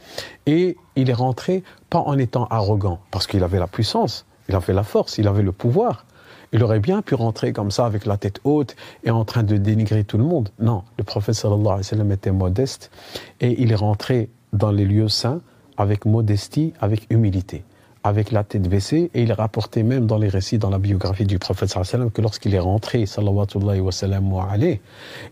et 0.46 0.76
il 0.96 1.10
est 1.10 1.14
rentré 1.14 1.62
pas 1.90 2.00
en 2.00 2.18
étant 2.18 2.46
arrogant 2.46 3.00
parce 3.10 3.26
qu'il 3.26 3.42
avait 3.42 3.58
la 3.58 3.66
puissance, 3.66 4.26
il 4.48 4.54
avait 4.54 4.72
la 4.72 4.82
force, 4.82 5.18
il 5.18 5.28
avait 5.28 5.42
le 5.42 5.52
pouvoir. 5.52 6.06
Il 6.52 6.62
aurait 6.62 6.78
bien 6.78 7.02
pu 7.02 7.16
rentrer 7.16 7.52
comme 7.52 7.72
ça 7.72 7.84
avec 7.84 8.06
la 8.06 8.16
tête 8.16 8.40
haute 8.44 8.76
et 9.02 9.10
en 9.10 9.24
train 9.24 9.42
de 9.42 9.56
dénigrer 9.56 10.04
tout 10.04 10.18
le 10.18 10.24
monde. 10.24 10.50
Non, 10.60 10.84
le 10.98 11.02
prophète 11.02 11.34
sallallahu 11.34 11.66
alayhi 11.66 11.78
wa 11.78 11.82
sallam 11.82 12.12
était 12.12 12.30
modeste 12.30 12.92
et 13.40 13.60
il 13.60 13.72
est 13.72 13.76
rentré 13.76 14.28
dans 14.52 14.70
les 14.70 14.84
lieux 14.84 15.08
saints 15.08 15.40
avec 15.76 16.04
modestie, 16.04 16.72
avec 16.80 17.06
humilité. 17.10 17.64
Avec 18.04 18.30
la 18.30 18.44
tête 18.44 18.68
baissée 18.68 19.10
et 19.14 19.22
il 19.22 19.32
rapportait 19.32 19.82
même 19.82 20.06
dans 20.06 20.18
les 20.18 20.28
récits, 20.28 20.58
dans 20.58 20.70
la 20.70 20.78
biographie 20.78 21.24
du 21.24 21.38
prophète 21.38 21.70
sallam 21.70 22.10
que 22.10 22.20
lorsqu'il 22.20 22.54
est 22.54 22.60
rentré, 22.60 23.06
sallallahu 23.06 23.80
wa 23.80 23.92
sallam 23.92 24.30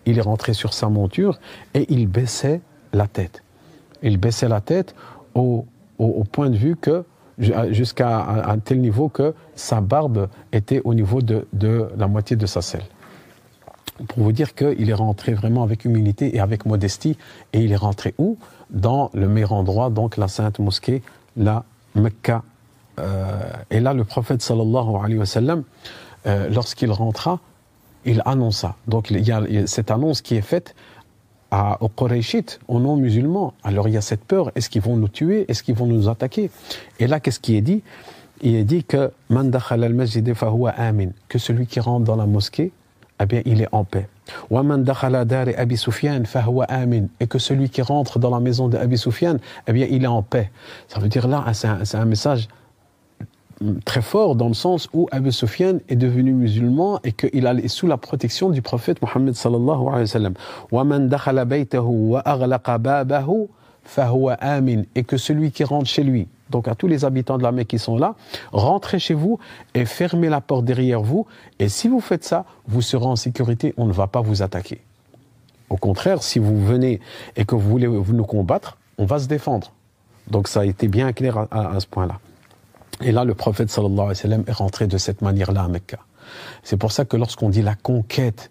il 0.07 0.19
est 0.19 0.23
rentré 0.23 0.55
sur 0.55 0.73
sa 0.73 0.89
monture 0.89 1.39
et 1.75 1.87
il 1.93 2.09
baissait 2.09 2.63
la 2.95 3.07
tête. 3.07 3.43
Il 4.03 4.17
baissait 4.17 4.49
la 4.49 4.61
tête 4.61 4.95
au, 5.35 5.67
au, 5.99 6.25
point 6.25 6.51
de 6.51 6.57
vue 6.57 6.77
que 6.77 7.05
jusqu'à 7.71 8.45
un 8.47 8.59
tel 8.59 8.81
niveau 8.81 9.09
que 9.09 9.35
sa 9.55 9.81
barbe 9.81 10.29
était 10.53 10.81
au 10.85 10.95
niveau 10.95 11.21
de, 11.21 11.47
de 11.53 11.89
la 11.97 12.09
moitié 12.09 12.37
de 12.37 12.47
sa 12.47 12.63
selle 12.63 12.85
pour 14.09 14.25
vous 14.25 14.33
dire 14.33 14.55
qu'il 14.55 14.89
est 14.89 14.95
rentré 14.95 15.35
vraiment 15.35 15.63
avec 15.63 15.85
humilité 15.85 16.35
et 16.35 16.41
avec 16.41 16.67
modestie. 16.67 17.17
Et 17.53 17.61
il 17.61 17.73
est 17.73 17.77
rentré 17.77 18.15
où? 18.19 18.39
Dans 18.71 19.11
le 19.15 19.29
meilleur 19.29 19.53
endroit, 19.53 19.91
donc 19.91 20.17
la 20.17 20.29
sainte 20.29 20.59
mosquée, 20.59 21.03
la 21.37 21.65
Mecca. 21.95 22.43
Euh, 22.99 23.41
et 23.71 23.81
là, 23.81 23.95
le 23.95 24.05
prophète 24.05 24.43
sallallahu 24.43 24.97
alayhi 25.03 25.19
wa 25.19 25.25
euh, 26.27 26.49
lorsqu'il 26.51 26.91
rentra, 26.91 27.41
il 28.05 28.23
annonça. 28.25 28.77
Donc 28.87 29.11
il 29.11 29.27
y, 29.27 29.33
a, 29.33 29.43
cette 29.67 29.91
annonce 29.91 30.23
qui 30.23 30.37
est 30.37 30.43
faite 30.43 30.75
à, 31.51 31.83
aux 31.83 31.89
Qurayshites, 31.89 32.61
aux 32.69 32.81
non-musulmans. 32.81 33.55
Alors 33.63 33.89
il 33.89 33.95
y 33.95 33.97
a 33.97 34.01
cette 34.01 34.25
peur, 34.25 34.51
est-ce 34.55 34.71
qu'ils 34.71 34.83
vont 34.83 34.97
nous 34.97 35.09
tuer? 35.09 35.45
Est-ce 35.49 35.63
qu'ils 35.63 35.75
vont 35.75 35.87
nous 35.87 36.09
attaquer? 36.09 36.51
Et 36.99 37.07
là, 37.07 37.21
qu'est-ce 37.21 37.41
qui 37.41 37.57
est 37.57 37.61
dit? 37.61 37.83
Il 38.41 38.57
est 38.57 38.65
dit 38.65 38.85
que 38.85 39.13
que 41.29 41.39
celui 41.39 41.67
qui 41.67 41.81
rentre 41.81 42.05
dans 42.05 42.17
la 42.17 42.27
mosquée, 42.27 42.73
eh 43.21 43.27
bien, 43.27 43.43
il 43.45 43.61
est 43.61 43.69
en 43.73 43.85
paix. 43.85 44.09
Et 47.21 47.27
que 47.27 47.39
celui 47.39 47.71
qui 47.71 47.83
rentre 47.83 48.19
dans 48.19 48.31
la 48.31 48.41
maison 48.41 48.69
d'Abi 48.69 48.99
Sufyan, 48.99 49.37
eh 49.67 49.73
bien, 49.73 49.87
il 49.89 50.05
est 50.05 50.09
en 50.09 50.23
paix. 50.23 50.51
Ça 50.89 50.99
veut 50.99 51.09
dire 51.09 51.29
là, 51.29 51.45
c'est 51.53 51.97
un, 51.97 52.05
message 52.05 52.49
très 53.85 54.03
fort 54.03 54.37
dans 54.37 54.49
le 54.49 54.55
sens 54.55 54.89
où 54.93 55.09
Abu 55.13 55.33
Sufyan 55.33 55.79
est 55.89 55.97
devenu 55.97 56.33
musulman 56.33 57.01
et 57.05 57.13
qu'il 57.13 57.47
est 57.47 57.69
sous 57.69 57.87
la 57.87 57.97
protection 57.97 58.51
du 58.51 58.63
prophète 58.63 59.01
Mohammed 59.03 59.35
sallallahu 59.35 59.89
alayhi 59.89 60.01
wa 60.01 60.07
sallam. 60.07 60.35
Et 64.95 65.05
que 65.05 65.17
celui 65.17 65.51
qui 65.51 65.65
rentre 65.65 65.87
chez 65.87 66.05
lui, 66.05 66.29
donc 66.51 66.69
à 66.69 66.75
tous 66.75 66.87
les 66.87 67.05
habitants 67.05 67.39
de 67.39 67.43
la 67.43 67.51
Mecque 67.51 67.69
qui 67.69 67.79
sont 67.79 67.97
là, 67.97 68.15
rentrez 68.53 68.99
chez 68.99 69.15
vous 69.15 69.39
et 69.75 69.85
fermez 69.85 70.29
la 70.29 70.41
porte 70.41 70.65
derrière 70.65 71.01
vous. 71.01 71.27
Et 71.59 71.69
si 71.69 71.89
vous 71.89 72.01
faites 72.01 72.25
ça, 72.25 72.45
vous 72.67 72.83
serez 72.83 73.07
en 73.07 73.17
sécurité, 73.17 73.75
on 73.77 73.87
ne 73.87 73.93
va 73.93 74.07
pas 74.07 74.21
vous 74.21 74.43
attaquer. 74.43 74.83
Au 75.71 75.77
contraire, 75.77 76.23
si 76.23 76.39
vous 76.39 76.65
venez 76.65 77.01
et 77.35 77.45
que 77.45 77.55
vous 77.55 77.71
voulez 77.71 77.89
nous 77.89 78.25
combattre, 78.25 78.77
on 78.99 79.07
va 79.07 79.19
se 79.19 79.27
défendre. 79.27 79.73
Donc 80.31 80.47
ça 80.47 80.61
a 80.61 80.65
été 80.65 80.87
bien 80.87 81.13
clair 81.13 81.47
à, 81.51 81.81
ce 81.81 81.87
point-là. 81.87 82.21
Et 83.03 83.13
là, 83.13 83.25
le 83.25 83.35
prophète 83.35 83.71
sallallahu 83.71 83.95
alayhi 83.95 84.09
wa 84.09 84.15
sallam 84.15 84.45
est 84.47 84.53
rentré 84.53 84.87
de 84.87 84.99
cette 84.99 85.23
manière-là 85.23 85.65
à 85.65 85.69
Mecca. 85.69 85.99
C'est 86.63 86.77
pour 86.77 86.93
ça 86.93 87.05
que 87.05 87.17
lorsqu'on 87.17 87.51
dit 87.51 87.63
la 87.63 87.75
conquête 87.75 88.51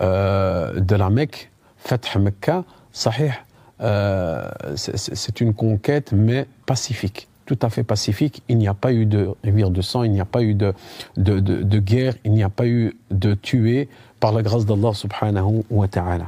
euh, 0.00 0.80
de 0.80 0.94
la 0.96 1.10
Mecque, 1.10 1.50
Fath 1.78 2.16
Mecca, 2.16 2.64
sahih, 2.92 3.32
euh, 3.80 4.48
c'est 4.74 5.40
une 5.40 5.54
conquête 5.54 6.12
mais 6.12 6.46
pacifique 6.66 7.28
tout 7.48 7.58
à 7.62 7.70
fait 7.70 7.82
pacifique. 7.82 8.42
Il 8.48 8.58
n'y 8.58 8.68
a 8.68 8.74
pas 8.74 8.92
eu 8.92 9.06
de 9.06 9.30
rivière 9.42 9.70
de 9.70 9.80
sang, 9.80 10.02
il 10.02 10.12
n'y 10.12 10.20
a 10.20 10.26
pas 10.26 10.42
eu 10.42 10.52
de, 10.54 10.74
de, 11.16 11.40
de, 11.40 11.78
guerre, 11.78 12.14
il 12.24 12.32
n'y 12.32 12.42
a 12.42 12.50
pas 12.50 12.66
eu 12.66 12.94
de 13.10 13.32
tuer 13.32 13.88
par 14.20 14.32
la 14.32 14.42
grâce 14.42 14.66
d'Allah 14.66 14.92
subhanahu 14.92 15.64
wa 15.70 15.88
ta'ala. 15.88 16.26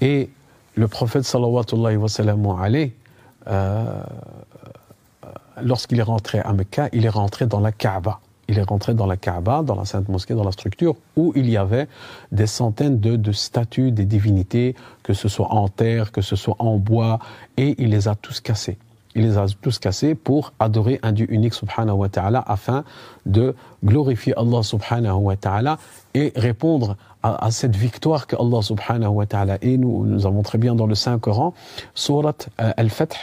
Et 0.00 0.30
le 0.76 0.86
prophète 0.86 1.24
sallallahu 1.24 1.96
wa 1.96 2.08
sallam 2.08 2.46
euh, 3.48 4.02
lorsqu'il 5.60 5.98
est 5.98 6.04
rentré 6.04 6.40
à 6.40 6.52
Mecca, 6.52 6.88
il 6.92 7.04
est 7.04 7.10
rentré 7.10 7.46
dans 7.46 7.60
la 7.60 7.72
Kaaba. 7.72 8.20
Il 8.48 8.58
est 8.58 8.68
rentré 8.68 8.92
dans 8.94 9.06
la 9.06 9.16
Kaaba, 9.16 9.62
dans 9.62 9.76
la 9.76 9.84
sainte 9.84 10.08
mosquée, 10.08 10.34
dans 10.34 10.44
la 10.44 10.52
structure 10.52 10.94
où 11.16 11.32
il 11.36 11.48
y 11.48 11.56
avait 11.56 11.88
des 12.32 12.46
centaines 12.46 12.98
de, 12.98 13.32
statues 13.32 13.92
des 13.92 14.04
divinités, 14.04 14.74
que 15.02 15.14
ce 15.14 15.28
soit 15.28 15.52
en 15.52 15.68
terre, 15.68 16.12
que 16.12 16.20
ce 16.20 16.36
soit 16.36 16.56
en 16.58 16.76
bois, 16.76 17.18
et 17.56 17.74
il 17.78 17.90
les 17.90 18.08
a 18.08 18.14
tous 18.14 18.40
cassés 18.40 18.78
il 19.14 19.22
les 19.22 19.36
a 19.36 19.46
tous 19.60 19.78
cassés 19.78 20.14
pour 20.14 20.52
adorer 20.58 20.98
un 21.02 21.12
Dieu 21.12 21.26
unique 21.30 21.54
subhanahu 21.54 21.96
wa 21.96 22.08
ta'ala 22.08 22.42
afin 22.46 22.84
de 23.26 23.54
glorifier 23.84 24.32
Allah 24.38 24.62
subhanahu 24.62 25.16
wa 25.16 25.36
ta'ala 25.36 25.78
et 26.14 26.32
répondre 26.34 26.96
à, 27.23 27.51
cette 27.51 27.75
victoire 27.75 28.27
que 28.27 28.35
Allah 28.35 28.61
subhanahu 28.61 29.09
wa 29.09 29.25
ta'ala 29.25 29.57
et 29.61 29.77
nous, 29.77 30.05
nous 30.05 30.25
avons 30.25 30.43
très 30.43 30.57
bien 30.57 30.75
dans 30.75 30.85
le 30.85 30.95
Saint-Coran, 30.95 31.53
surat 31.93 32.35
euh, 32.61 32.71
Al-Fath 32.77 33.15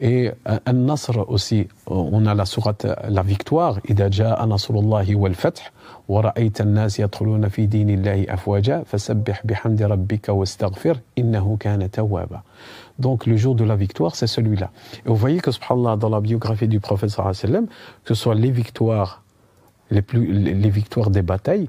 et 0.00 0.30
euh, 0.48 0.58
Al-Nasr 0.64 1.28
aussi, 1.28 1.68
on 1.86 2.24
a 2.26 2.34
la 2.34 2.46
surat 2.46 2.76
la 3.08 3.22
victoire, 3.22 3.80
إذا 3.90 4.08
جاء 4.08 4.44
نصر 4.46 4.74
الله 4.74 5.16
والفتح 5.16 5.72
ورأيت 6.08 6.60
الناس 6.60 7.00
يدخلون 7.00 7.48
في 7.48 7.66
دين 7.66 7.90
الله 7.90 8.26
أفواجا 8.28 8.82
فسبح 8.86 9.46
بحمد 9.46 9.82
ربك 9.82 10.28
واستغفر 10.28 11.00
إنه 11.18 11.56
كان 11.60 11.90
توابا 11.90 12.42
donc 12.98 13.26
le 13.26 13.36
jour 13.36 13.54
de 13.54 13.64
la 13.64 13.74
victoire, 13.74 14.14
c'est 14.14 14.26
celui-là. 14.26 14.70
Et 15.04 15.08
vous 15.08 15.16
voyez 15.16 15.40
que, 15.40 15.50
subhanallah, 15.50 15.96
dans 15.96 16.10
la 16.10 16.20
biographie 16.20 16.68
du 16.68 16.78
prophète 16.78 17.10
sallam, 17.10 17.66
que 18.04 18.14
ce 18.14 18.22
soit 18.22 18.34
les 18.34 18.50
victoires, 18.50 19.22
les, 19.90 20.02
plus, 20.02 20.30
les 20.30 20.70
victoires 20.70 21.10
des 21.10 21.22
batailles, 21.22 21.68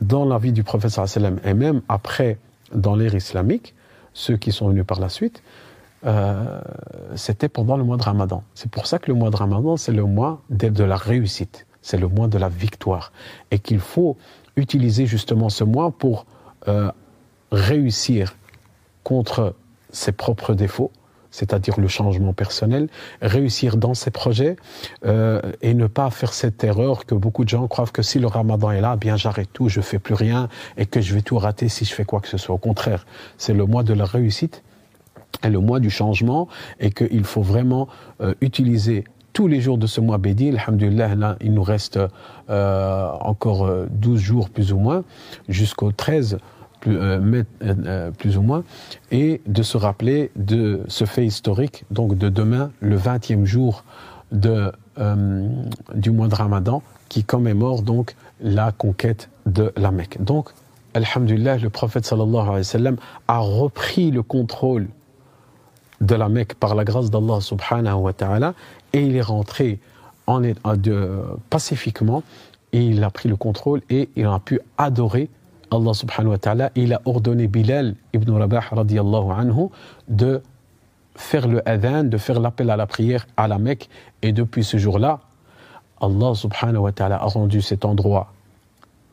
dans 0.00 0.24
la 0.24 0.38
vie 0.38 0.52
du 0.52 0.64
sallam, 0.88 1.40
et 1.44 1.54
même 1.54 1.82
après, 1.88 2.38
dans 2.74 2.94
l'ère 2.94 3.14
islamique, 3.14 3.74
ceux 4.12 4.36
qui 4.36 4.52
sont 4.52 4.68
venus 4.68 4.84
par 4.86 5.00
la 5.00 5.08
suite, 5.08 5.42
euh, 6.06 6.60
c'était 7.14 7.48
pendant 7.48 7.76
le 7.76 7.84
mois 7.84 7.96
de 7.96 8.02
Ramadan. 8.02 8.42
C'est 8.54 8.70
pour 8.70 8.86
ça 8.86 8.98
que 8.98 9.10
le 9.10 9.14
mois 9.14 9.30
de 9.30 9.36
Ramadan, 9.36 9.76
c'est 9.76 9.92
le 9.92 10.04
mois 10.04 10.40
de 10.48 10.84
la 10.84 10.96
réussite, 10.96 11.66
c'est 11.82 11.98
le 11.98 12.08
mois 12.08 12.26
de 12.26 12.38
la 12.38 12.48
victoire. 12.48 13.12
Et 13.50 13.58
qu'il 13.58 13.80
faut 13.80 14.16
utiliser 14.56 15.06
justement 15.06 15.48
ce 15.50 15.64
mois 15.64 15.90
pour 15.90 16.26
euh, 16.68 16.90
réussir 17.52 18.36
contre 19.04 19.54
ses 19.90 20.12
propres 20.12 20.54
défauts, 20.54 20.90
c'est-à-dire 21.30 21.78
le 21.80 21.88
changement 21.88 22.32
personnel, 22.32 22.88
réussir 23.22 23.76
dans 23.76 23.94
ses 23.94 24.10
projets 24.10 24.56
euh, 25.04 25.40
et 25.62 25.74
ne 25.74 25.86
pas 25.86 26.10
faire 26.10 26.32
cette 26.32 26.62
erreur 26.64 27.06
que 27.06 27.14
beaucoup 27.14 27.44
de 27.44 27.48
gens 27.48 27.66
croient 27.68 27.86
que 27.86 28.02
si 28.02 28.18
le 28.18 28.26
ramadan 28.26 28.70
est 28.70 28.80
là, 28.80 28.96
bien 28.96 29.16
j'arrête 29.16 29.48
tout, 29.52 29.68
je 29.68 29.80
fais 29.80 29.98
plus 29.98 30.14
rien 30.14 30.48
et 30.76 30.86
que 30.86 31.00
je 31.00 31.14
vais 31.14 31.22
tout 31.22 31.38
rater 31.38 31.68
si 31.68 31.84
je 31.84 31.94
fais 31.94 32.04
quoi 32.04 32.20
que 32.20 32.28
ce 32.28 32.38
soit. 32.38 32.54
Au 32.54 32.58
contraire, 32.58 33.06
c'est 33.38 33.54
le 33.54 33.64
mois 33.66 33.82
de 33.82 33.94
la 33.94 34.04
réussite 34.04 34.62
et 35.44 35.48
le 35.48 35.60
mois 35.60 35.80
du 35.80 35.90
changement 35.90 36.48
et 36.80 36.90
qu'il 36.90 37.24
faut 37.24 37.42
vraiment 37.42 37.88
euh, 38.20 38.34
utiliser 38.40 39.04
tous 39.32 39.46
les 39.46 39.60
jours 39.60 39.78
de 39.78 39.86
ce 39.86 40.00
mois 40.00 40.18
bédi, 40.18 40.48
alhamdulillah, 40.48 41.14
là, 41.14 41.36
il 41.40 41.54
nous 41.54 41.62
reste 41.62 42.00
euh, 42.50 43.10
encore 43.20 43.70
12 43.88 44.20
jours 44.20 44.50
plus 44.50 44.72
ou 44.72 44.78
moins, 44.78 45.04
jusqu'au 45.48 45.92
13 45.92 46.38
plus, 46.80 46.96
euh, 46.96 47.42
euh, 47.62 48.10
plus, 48.10 48.36
ou 48.36 48.42
moins, 48.42 48.64
et 49.10 49.40
de 49.46 49.62
se 49.62 49.76
rappeler 49.76 50.30
de 50.36 50.82
ce 50.88 51.04
fait 51.04 51.24
historique, 51.24 51.84
donc 51.90 52.16
de 52.16 52.28
demain, 52.28 52.70
le 52.80 52.96
20e 52.96 53.44
jour 53.44 53.84
de, 54.32 54.72
euh, 54.98 55.48
du 55.94 56.10
mois 56.10 56.28
de 56.28 56.34
Ramadan, 56.34 56.82
qui 57.08 57.24
commémore 57.24 57.82
donc 57.82 58.14
la 58.40 58.72
conquête 58.72 59.28
de 59.46 59.72
la 59.76 59.90
Mecque. 59.90 60.22
Donc, 60.22 60.50
Alhamdulillah, 60.94 61.58
le 61.58 61.70
prophète 61.70 62.12
a 63.28 63.38
repris 63.38 64.10
le 64.10 64.22
contrôle 64.22 64.88
de 66.00 66.14
la 66.14 66.28
Mecque 66.28 66.54
par 66.54 66.74
la 66.74 66.84
grâce 66.84 67.10
d'Allah 67.10 67.40
subhanahu 67.40 67.94
wa 67.94 68.12
ta'ala 68.12 68.54
et 68.92 69.02
il 69.02 69.14
est 69.16 69.22
rentré 69.22 69.78
en, 70.26 70.40
de, 70.40 71.22
pacifiquement 71.48 72.22
et 72.72 72.82
il 72.82 73.04
a 73.04 73.10
pris 73.10 73.28
le 73.28 73.36
contrôle 73.36 73.82
et 73.90 74.08
il 74.16 74.26
a 74.26 74.38
pu 74.38 74.60
adorer 74.78 75.28
Allah 75.70 75.94
subhanahu 75.94 76.30
wa 76.30 76.38
ta'ala, 76.38 76.70
il 76.74 76.92
a 76.92 77.00
ordonné 77.04 77.46
Bilal 77.46 77.94
ibn 78.12 78.30
Rabah 78.32 78.60
radiallahu 78.72 79.30
anhu 79.30 79.68
de 80.08 80.42
faire 81.14 81.46
le 81.46 81.66
adhan, 81.68 82.04
de 82.04 82.18
faire 82.18 82.40
l'appel 82.40 82.70
à 82.70 82.76
la 82.76 82.86
prière 82.86 83.26
à 83.36 83.46
la 83.46 83.58
Mecque. 83.58 83.88
Et 84.22 84.32
depuis 84.32 84.64
ce 84.64 84.76
jour-là, 84.78 85.20
Allah 86.00 86.34
subhanahu 86.34 86.82
wa 86.82 86.92
ta'ala 86.92 87.16
a 87.16 87.26
rendu 87.26 87.62
cet 87.62 87.84
endroit 87.84 88.32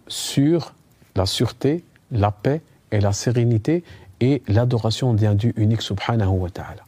sur 0.08 0.74
la 1.15 1.26
sûreté, 1.26 1.84
la 2.12 2.32
paix 2.32 2.62
et 2.91 3.02
la 3.02 3.13
sérénité 3.13 3.84
et 4.20 4.41
l'adoration 4.48 5.13
d'un 5.13 5.36
Dieu 5.36 5.54
unique 5.58 5.82
subhanahu 5.82 6.30
wa 6.30 6.50
ta'ala. 6.50 6.84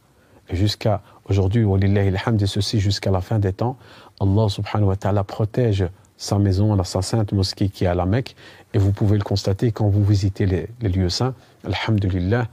Jusqu'à 0.50 1.02
aujourd'hui, 1.28 1.64
et 1.64 2.46
ceci 2.46 2.80
jusqu'à 2.80 3.10
la 3.10 3.20
fin 3.20 3.38
des 3.38 3.52
temps, 3.52 3.76
Allah 4.20 4.48
subhanahu 4.48 4.88
wa 4.88 4.96
ta'ala 4.96 5.22
protège 5.22 5.84
sa 6.20 6.38
maison, 6.38 6.76
sa 6.84 7.00
sainte 7.00 7.32
mosquée 7.32 7.70
qui 7.70 7.84
est 7.84 7.86
à 7.86 7.94
la 7.94 8.04
Mecque. 8.04 8.36
Et 8.74 8.78
vous 8.78 8.92
pouvez 8.92 9.16
le 9.16 9.24
constater 9.24 9.72
quand 9.72 9.88
vous 9.88 10.04
visitez 10.04 10.44
les, 10.44 10.68
lieux 10.88 11.08
saints. 11.08 11.34
Alhamdulillah, 11.64 12.46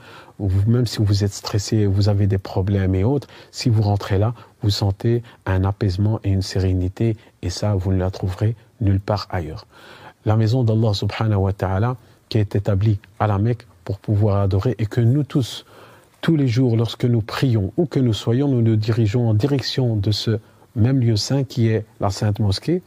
même 0.67 0.87
si 0.87 0.99
vous 0.99 1.25
êtes 1.25 1.33
stressé, 1.33 1.85
vous 1.85 2.07
avez 2.07 2.27
des 2.27 2.37
problèmes 2.37 2.95
et 2.95 3.03
autres, 3.03 3.27
si 3.51 3.69
vous 3.69 3.81
rentrez 3.81 4.17
là, 4.17 4.33
vous 4.63 4.69
sentez 4.69 5.21
un 5.45 5.65
apaisement 5.65 6.21
et 6.23 6.29
une 6.29 6.41
sérénité. 6.41 7.17
Et 7.41 7.49
ça, 7.49 7.75
vous 7.75 7.91
ne 7.91 7.99
la 7.99 8.09
trouverez 8.09 8.55
nulle 8.79 9.01
part 9.01 9.27
ailleurs. 9.31 9.67
La 10.23 10.37
maison 10.37 10.63
d'Allah 10.63 10.93
subhanahu 10.93 11.41
wa 11.41 11.51
ta'ala, 11.51 11.97
qui 12.29 12.37
est 12.37 12.55
établie 12.55 12.99
à 13.19 13.27
la 13.27 13.37
Mecque 13.37 13.67
pour 13.83 13.99
pouvoir 13.99 14.41
adorer 14.41 14.75
et 14.79 14.85
que 14.85 15.01
nous 15.01 15.23
tous, 15.23 15.65
tous 16.21 16.37
les 16.37 16.47
jours, 16.47 16.77
lorsque 16.77 17.05
nous 17.05 17.21
prions 17.21 17.73
ou 17.75 17.85
que 17.85 17.99
nous 17.99 18.13
soyons, 18.13 18.47
nous 18.47 18.61
nous 18.61 18.77
dirigeons 18.77 19.27
en 19.27 19.33
direction 19.33 19.97
de 19.97 20.11
ce 20.11 20.39
même 20.77 21.01
lieu 21.01 21.17
saint 21.17 21.43
qui 21.43 21.67
est 21.67 21.85
la 21.99 22.11
Sainte 22.11 22.39
Mosquée, 22.39 22.81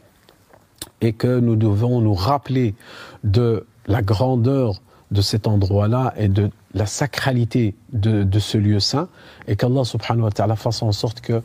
et 1.01 1.13
que 1.13 1.39
nous 1.39 1.55
devons 1.55 2.01
nous 2.01 2.13
rappeler 2.13 2.75
de 3.23 3.65
la 3.87 4.01
grandeur 4.01 4.81
de 5.11 5.21
cet 5.21 5.47
endroit-là 5.47 6.13
et 6.17 6.29
de 6.29 6.49
la 6.73 6.85
sacralité 6.85 7.75
de, 7.91 8.39
ce 8.39 8.57
lieu 8.57 8.79
saint, 8.79 9.09
et 9.47 9.55
qu'Allah 9.55 9.83
subhanahu 9.83 10.23
wa 10.23 10.31
ta'ala 10.31 10.55
fasse 10.55 10.81
en 10.81 10.91
sorte 10.93 11.19
que 11.19 11.41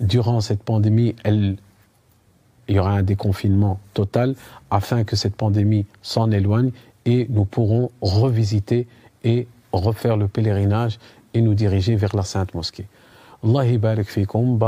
durant 0.00 0.40
cette 0.40 0.62
pandémie, 0.62 1.16
il 1.24 1.56
y 2.68 2.78
aura 2.78 2.92
un 2.92 3.02
déconfinement 3.02 3.80
total 3.94 4.36
afin 4.70 5.02
que 5.02 5.16
cette 5.16 5.34
pandémie 5.34 5.86
s'en 6.02 6.30
éloigne 6.30 6.70
et 7.04 7.26
nous 7.30 7.44
pourrons 7.44 7.90
revisiter 8.00 8.86
et 9.24 9.48
refaire 9.72 10.16
le 10.16 10.28
pèlerinage 10.28 10.98
et 11.34 11.40
nous 11.40 11.54
diriger 11.54 11.96
vers 11.96 12.14
la 12.14 12.22
Sainte 12.22 12.54
Mosquée. 12.54 12.86
Allah 13.42 13.78
barak 13.78 14.08
fikum, 14.08 14.58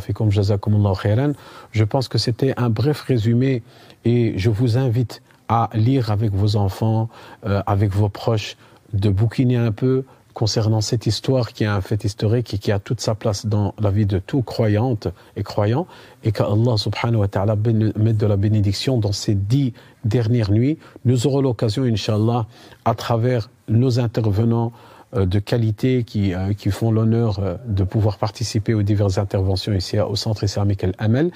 fikum, 0.00 0.30
khairan. 0.30 1.32
Je 1.72 1.84
pense 1.84 2.08
que 2.08 2.18
c'était 2.18 2.54
un 2.56 2.70
bref 2.70 3.00
résumé 3.02 3.62
et 4.04 4.34
je 4.36 4.50
vous 4.50 4.78
invite 4.78 5.22
à 5.48 5.68
lire 5.74 6.10
avec 6.10 6.32
vos 6.32 6.56
enfants, 6.56 7.08
euh, 7.44 7.62
avec 7.66 7.90
vos 7.90 8.08
proches, 8.08 8.56
de 8.92 9.10
bouquiner 9.10 9.56
un 9.56 9.72
peu 9.72 10.04
concernant 10.32 10.80
cette 10.80 11.06
histoire 11.06 11.52
qui 11.52 11.64
est 11.64 11.66
un 11.66 11.80
fait 11.80 12.04
historique 12.04 12.54
et 12.54 12.58
qui 12.58 12.70
a 12.72 12.78
toute 12.78 13.00
sa 13.00 13.14
place 13.14 13.46
dans 13.46 13.74
la 13.80 13.90
vie 13.90 14.06
de 14.06 14.18
tout 14.18 14.42
croyante 14.42 15.08
et 15.36 15.42
croyant, 15.42 15.86
et 16.24 16.32
qu'Allah 16.32 16.76
subhanahu 16.76 17.20
wa 17.20 17.28
ta'ala 17.28 17.56
mette 17.56 18.16
de 18.16 18.26
la 18.26 18.36
bénédiction 18.36 18.98
dans 18.98 19.12
ces 19.12 19.34
dix 19.34 19.72
dernières 20.04 20.50
nuits. 20.50 20.78
Nous 21.04 21.26
aurons 21.26 21.40
l'occasion, 21.40 21.82
inshallah, 21.82 22.46
à 22.84 22.94
travers 22.94 23.50
nos 23.68 23.98
intervenants, 23.98 24.72
de 25.12 25.38
qualité 25.38 26.04
qui, 26.04 26.34
euh, 26.34 26.52
qui 26.52 26.70
font 26.70 26.92
l'honneur 26.92 27.38
euh, 27.38 27.56
de 27.66 27.84
pouvoir 27.84 28.18
participer 28.18 28.74
aux 28.74 28.82
diverses 28.82 29.18
interventions 29.18 29.72
ici 29.72 29.98
au 29.98 30.16
Centre 30.16 30.44
islamique 30.44 30.84
El-Amel, 30.84 31.30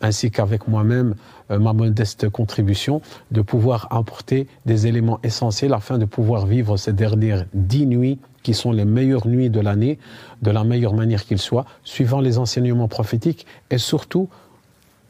ainsi 0.00 0.30
qu'avec 0.30 0.68
moi-même, 0.68 1.14
ma 1.50 1.72
modeste 1.72 2.28
contribution, 2.28 3.00
de 3.32 3.40
pouvoir 3.40 3.88
apporter 3.90 4.46
des 4.64 4.86
éléments 4.86 5.18
essentiels 5.24 5.72
afin 5.72 5.98
de 5.98 6.04
pouvoir 6.04 6.46
vivre 6.46 6.76
ces 6.76 6.92
dernières 6.92 7.46
dix 7.52 7.86
nuits 7.86 8.18
qui 8.42 8.54
sont 8.54 8.70
les 8.70 8.84
meilleures 8.84 9.26
nuits 9.26 9.50
de 9.50 9.60
l'année, 9.60 9.98
de 10.42 10.50
la 10.50 10.62
meilleure 10.62 10.94
manière 10.94 11.24
qu'il 11.24 11.38
soit, 11.38 11.64
suivant 11.84 12.20
les 12.20 12.38
enseignements 12.38 12.86
prophétiques 12.86 13.46
et 13.70 13.78
surtout 13.78 14.28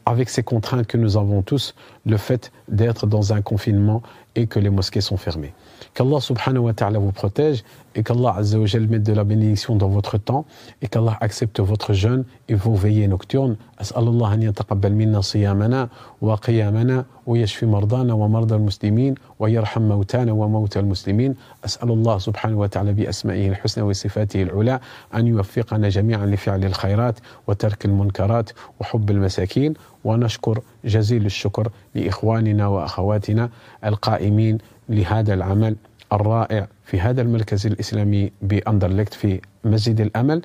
avec 0.05 0.29
ces 0.29 0.43
contraintes 0.43 0.87
que 0.87 0.97
nous 0.97 1.17
avons 1.17 1.43
tous, 1.43 1.75
le 2.05 2.17
fait 2.17 2.51
d'être 2.67 3.05
dans 3.05 3.31
un 3.31 3.41
confinement 3.41 4.01
et 4.35 4.47
que 4.47 4.59
les 4.59 4.69
mosquées 4.69 5.01
sont 5.01 5.17
fermées. 5.17 5.53
Qu'Allah 5.99 6.21
subhanahu 6.21 6.63
wa 6.63 6.73
ta'ala 6.73 6.97
vous 6.97 7.11
protège 7.11 7.65
et 7.93 8.03
qu'Allah 8.03 8.35
azza 8.37 8.57
mette 8.57 9.03
de 9.03 9.11
la 9.11 9.25
bénédiction 9.25 9.75
dans 9.75 9.89
votre 9.89 10.17
temps 10.17 10.45
et 10.81 10.87
qu'Allah 10.87 11.17
accepte 11.19 11.59
votre 11.59 11.91
jeûne 11.91 12.23
et 12.47 12.55
vos 12.55 12.73
veillées 12.73 13.09
nocturnes. 13.09 13.57
أسأل 13.81 14.07
الله 14.07 14.33
أن 14.33 14.43
يتقبل 14.43 14.91
منا 14.91 15.21
صيامنا 15.21 15.89
وقيامنا 16.21 17.05
ويشفي 17.27 17.65
مرضانا 17.65 18.13
ومرضى 18.13 18.55
المسلمين 18.55 19.15
ويرحم 19.39 19.81
موتانا 19.81 20.31
وموتى 20.31 20.79
المسلمين 20.79 21.35
أسأل 21.65 21.91
الله 21.91 22.17
سبحانه 22.17 22.59
وتعالى 22.59 22.93
بأسمائه 22.93 23.49
الحسنى 23.49 23.83
وصفاته 23.83 24.43
العلى 24.43 24.79
أن 25.15 25.27
يوفقنا 25.27 25.89
جميعا 25.89 26.25
لفعل 26.25 26.65
الخيرات 26.65 27.19
وترك 27.47 27.85
المنكرات 27.85 28.49
وحب 28.79 29.11
المساكين 29.11 29.73
ونشكر 30.03 30.61
جزيل 30.85 31.25
الشكر 31.25 31.71
لإخواننا 31.95 32.67
وأخواتنا 32.67 33.49
القائمين 33.85 34.57
لهذا 34.89 35.33
العمل 35.33 35.75
الرائع 36.12 36.66
في 36.84 37.00
هذا 37.00 37.22
المركز 37.22 37.66
الإسلامي 37.66 38.32
بأندرليكت 38.42 39.14
في 39.14 39.40
مسجد 39.64 40.00
الأمل 40.00 40.42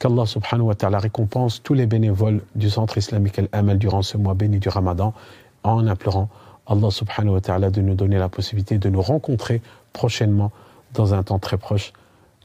Qu'Allah 0.00 0.24
subhanahu 0.24 0.68
wa 0.68 0.74
ta'ala 0.74 0.98
récompense 0.98 1.62
tous 1.62 1.74
les 1.74 1.84
bénévoles 1.84 2.40
du 2.54 2.70
centre 2.70 2.96
islamique 2.96 3.38
Al-Amal 3.38 3.76
durant 3.76 4.00
ce 4.00 4.16
mois 4.16 4.32
béni 4.32 4.58
du 4.58 4.70
Ramadan 4.70 5.12
en 5.62 5.86
implorant 5.86 6.30
Allah 6.66 6.90
subhanahu 6.90 7.34
wa 7.34 7.40
ta'ala 7.42 7.70
de 7.70 7.82
nous 7.82 7.94
donner 7.94 8.16
la 8.18 8.30
possibilité 8.30 8.78
de 8.78 8.88
nous 8.88 9.02
rencontrer 9.02 9.60
prochainement 9.92 10.52
dans 10.94 11.12
un 11.12 11.22
temps 11.22 11.38
très 11.38 11.58
proche. 11.58 11.92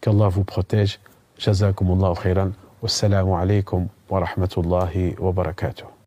Qu'Allah 0.01 0.27
vous 0.27 0.43
protège. 0.43 0.99
Jazakumullahu 1.38 2.15
khairan. 2.21 2.49
Wassalamu 2.81 3.35
alaikum 3.35 3.88
wa 4.09 4.19
rahmatullahi 4.19 5.15
wa 5.17 5.31
barakatuh. 5.31 5.98